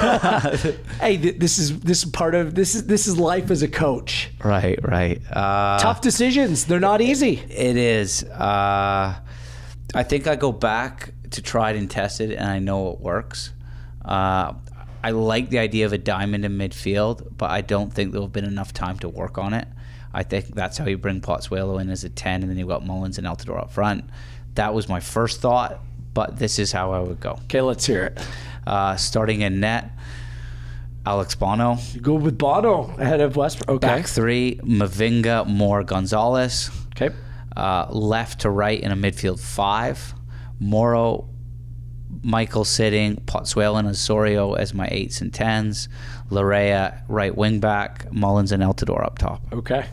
[1.00, 3.68] Hey, th- this is this is part of this is this is life as a
[3.68, 4.30] coach.
[4.44, 4.78] right.
[4.82, 5.22] Right.
[5.30, 6.66] Uh, Tough decisions.
[6.66, 7.38] They're not easy.
[7.48, 8.24] It is.
[8.24, 9.14] Uh,
[9.94, 13.52] I think I go back to tried and tested, and I know it works.
[14.04, 14.54] Uh,
[15.02, 18.26] I like the idea of a diamond in midfield, but I don't think there will
[18.26, 19.66] have been enough time to work on it.
[20.12, 22.84] I think that's how you bring Pozuelo in as a 10, and then you've got
[22.84, 24.04] Mullins and Altidore up front.
[24.54, 25.80] That was my first thought,
[26.12, 27.38] but this is how I would go.
[27.44, 28.18] Okay, let's hear it.
[28.66, 29.90] Uh, starting in net,
[31.06, 31.78] Alex Bono.
[31.92, 33.68] You go with Bono ahead of Westberg.
[33.68, 33.86] Okay.
[33.86, 36.70] Back three, Mavinga, Moor, Gonzalez.
[36.88, 37.14] Okay.
[37.56, 40.14] Uh, left to right in a midfield five.
[40.60, 41.28] Morrow,
[42.22, 45.88] Michael sitting, Pozuelo and Osorio as my eights and tens.
[46.30, 48.12] Laryea, right wing back.
[48.12, 49.42] Mullins and Altidore up top.
[49.52, 49.86] Okay.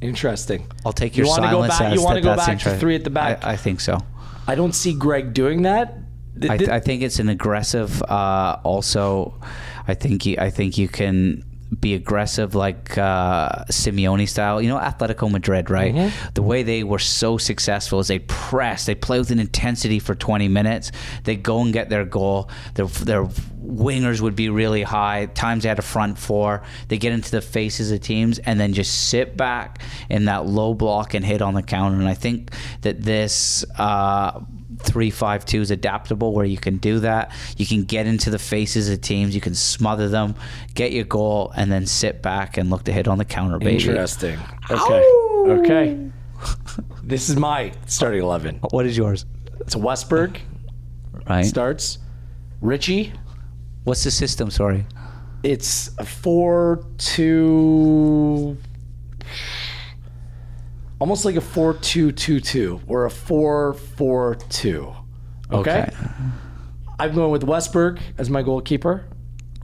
[0.00, 0.66] Interesting.
[0.86, 3.44] I'll take your go silence back- you wanna go back to three at the back?
[3.44, 3.98] I, I think so.
[4.46, 5.98] I don't see Greg doing that.
[6.40, 8.02] Th- I, th- I think it's an aggressive.
[8.02, 9.38] Uh, also,
[9.86, 11.44] I think you, I think you can
[11.78, 14.60] be aggressive like uh, Simeone style.
[14.60, 15.94] You know, Atletico Madrid, right?
[15.94, 16.30] Mm-hmm.
[16.34, 20.14] The way they were so successful is they press, they play with an intensity for
[20.14, 20.90] 20 minutes.
[21.24, 22.50] They go and get their goal.
[22.74, 25.26] Their their wingers would be really high.
[25.26, 26.62] Times they had a front four.
[26.88, 30.74] They get into the faces of teams and then just sit back in that low
[30.74, 31.98] block and hit on the counter.
[31.98, 32.52] And I think
[32.82, 33.64] that this.
[33.78, 34.40] Uh,
[34.82, 37.32] three five two is adaptable where you can do that.
[37.56, 40.34] You can get into the faces of teams, you can smother them,
[40.74, 43.76] get your goal, and then sit back and look to hit on the counter, baby.
[43.76, 44.38] Interesting.
[44.70, 45.04] Okay.
[45.46, 46.10] Okay.
[47.02, 48.60] this is my starting eleven.
[48.70, 49.26] What is yours?
[49.60, 50.38] It's Westberg
[51.28, 51.44] Right.
[51.44, 51.98] starts.
[52.60, 53.12] Richie.
[53.84, 54.50] What's the system?
[54.50, 54.86] Sorry.
[55.42, 58.56] It's a four two.
[61.00, 64.94] Almost like a four two two two or a four four two.
[65.50, 65.88] Okay.
[66.98, 69.06] I'm going with Westberg as my goalkeeper.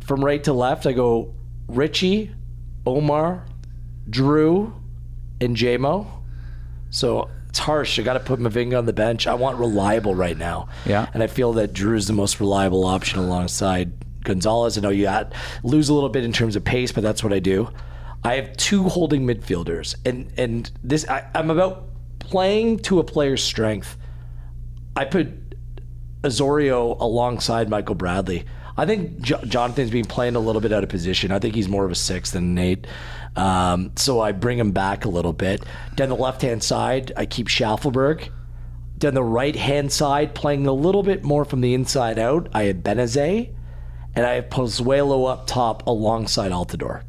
[0.00, 1.34] From right to left, I go
[1.68, 2.34] Richie,
[2.86, 3.44] Omar,
[4.08, 4.74] Drew,
[5.40, 6.06] and JMO.
[6.90, 7.98] So it's harsh.
[7.98, 9.26] I got to put Mavinga on the bench.
[9.26, 10.68] I want reliable right now.
[10.86, 11.08] Yeah.
[11.12, 13.92] And I feel that Drew's the most reliable option alongside
[14.24, 14.78] Gonzalez.
[14.78, 17.32] I know you had, lose a little bit in terms of pace, but that's what
[17.32, 17.68] I do.
[18.26, 21.84] I have two holding midfielders, and and this I, I'm about
[22.18, 23.96] playing to a player's strength.
[24.96, 25.28] I put
[26.24, 28.44] Osorio alongside Michael Bradley.
[28.76, 31.30] I think jo- Jonathan's been playing a little bit out of position.
[31.30, 32.86] I think he's more of a six than an eight.
[33.36, 35.62] Um, so I bring him back a little bit.
[35.94, 38.28] Down the left hand side, I keep Shaffelburg.
[38.98, 42.64] Down the right hand side, playing a little bit more from the inside out, I
[42.64, 43.54] have Benezet.
[44.16, 47.02] And I have Pozuelo up top alongside Altidore.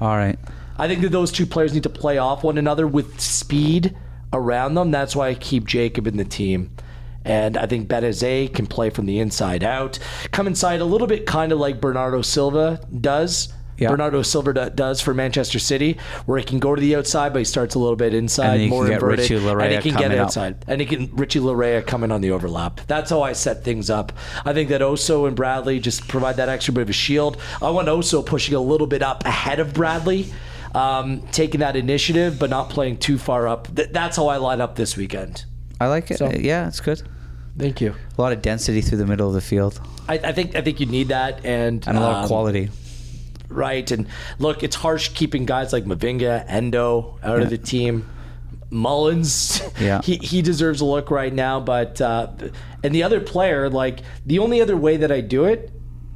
[0.00, 0.38] All right.
[0.76, 3.96] I think that those two players need to play off one another with speed
[4.32, 4.90] around them.
[4.90, 6.70] That's why I keep Jacob in the team.
[7.24, 9.98] And I think Benezet can play from the inside out.
[10.30, 13.52] Come inside a little bit kind of like Bernardo Silva does.
[13.78, 13.90] Yeah.
[13.90, 17.44] Bernardo Silva does for Manchester City, where he can go to the outside, but he
[17.44, 20.26] starts a little bit inside, more can get inverted, and he can get coming up.
[20.26, 22.80] outside, and he can Richie Laryea coming on the overlap.
[22.86, 24.12] That's how I set things up.
[24.44, 27.36] I think that Oso and Bradley just provide that extra bit of a shield.
[27.62, 30.26] I want Oso pushing a little bit up ahead of Bradley,
[30.74, 33.74] um, taking that initiative, but not playing too far up.
[33.74, 35.44] Th- that's how I line up this weekend.
[35.80, 36.18] I like it.
[36.18, 37.02] So- yeah, it's good.
[37.56, 37.94] Thank you.
[38.16, 40.80] A lot of density through the middle of the field I, I think I think
[40.80, 42.70] you need that, and and a lot um, of quality.
[43.48, 43.90] Right?
[43.90, 44.06] And
[44.38, 48.08] look, it's harsh keeping guys like Mavinga, Endoh out of the team.
[48.70, 50.02] Mullins, Yeah.
[50.02, 51.60] he he deserves a look right now.
[51.60, 52.28] But uh,
[52.84, 55.72] and the other player, like the only other way that I do it,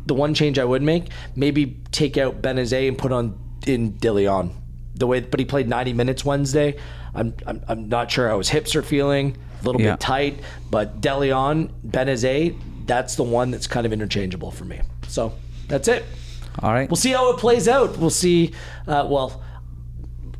[0.06, 4.52] the one change I would make, maybe take out Benezet and put on in DeLeon.
[4.94, 6.76] The way, but he played 90 minutes Wednesday.
[7.14, 9.36] I'm I'm, I'm not sure how his hips are feeling.
[9.60, 9.92] A little Yeah.
[9.92, 14.80] bit tight, but DeLeon, Benezet, that's the one that's kind of interchangeable for me.
[15.08, 15.32] So
[15.68, 16.04] that's it
[16.60, 16.88] All right.
[16.88, 17.96] we'll see how it plays out.
[17.98, 18.52] We'll see.
[18.86, 19.42] Uh, well,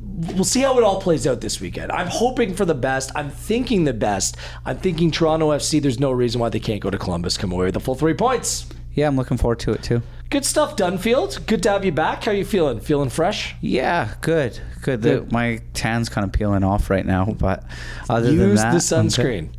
[0.01, 1.91] we'll see how it all plays out this weekend.
[1.93, 3.11] I'm hoping for the best.
[3.15, 4.37] I'm thinking the best.
[4.65, 5.81] I'm thinking Toronto FC.
[5.81, 8.15] There's no reason why they can't go to Columbus, come away with the full three
[8.15, 8.67] points.
[8.95, 10.03] yeah, I'm looking forward to it too.
[10.33, 11.47] Good stuff, Dunfield.
[11.47, 12.25] Good to have you back.
[12.25, 12.81] How are you feeling?
[12.81, 13.55] Feeling fresh?
[13.61, 15.03] Yeah, good, good.
[15.03, 17.65] The, my tan's kind of peeling off right now, but
[18.09, 19.51] other than Use that, the sunscreen.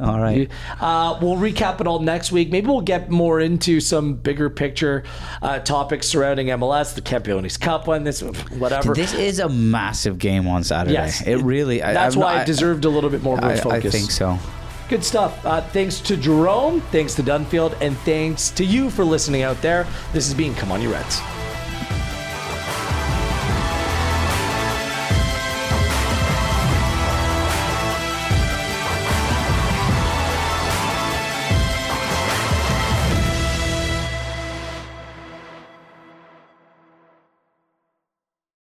[0.00, 0.48] All right.
[0.80, 2.50] Uh, we'll recap it all next week.
[2.52, 5.02] Maybe we'll get more into some bigger picture
[5.42, 8.94] uh, topics surrounding MLS, the Campeones Cup one, this whatever.
[8.94, 10.92] This is a massive game on Saturday.
[10.92, 11.26] Yes.
[11.26, 11.82] it really.
[11.82, 13.60] I- That's I'm why not- it deserved a little bit more of I, a I
[13.60, 13.92] focus.
[13.92, 14.38] think so.
[14.88, 15.44] Good stuff.
[15.44, 19.84] Uh, thanks to Jerome, thanks to Dunfield, and thanks to you for listening out there.
[20.12, 21.20] This has been Come On You Reds.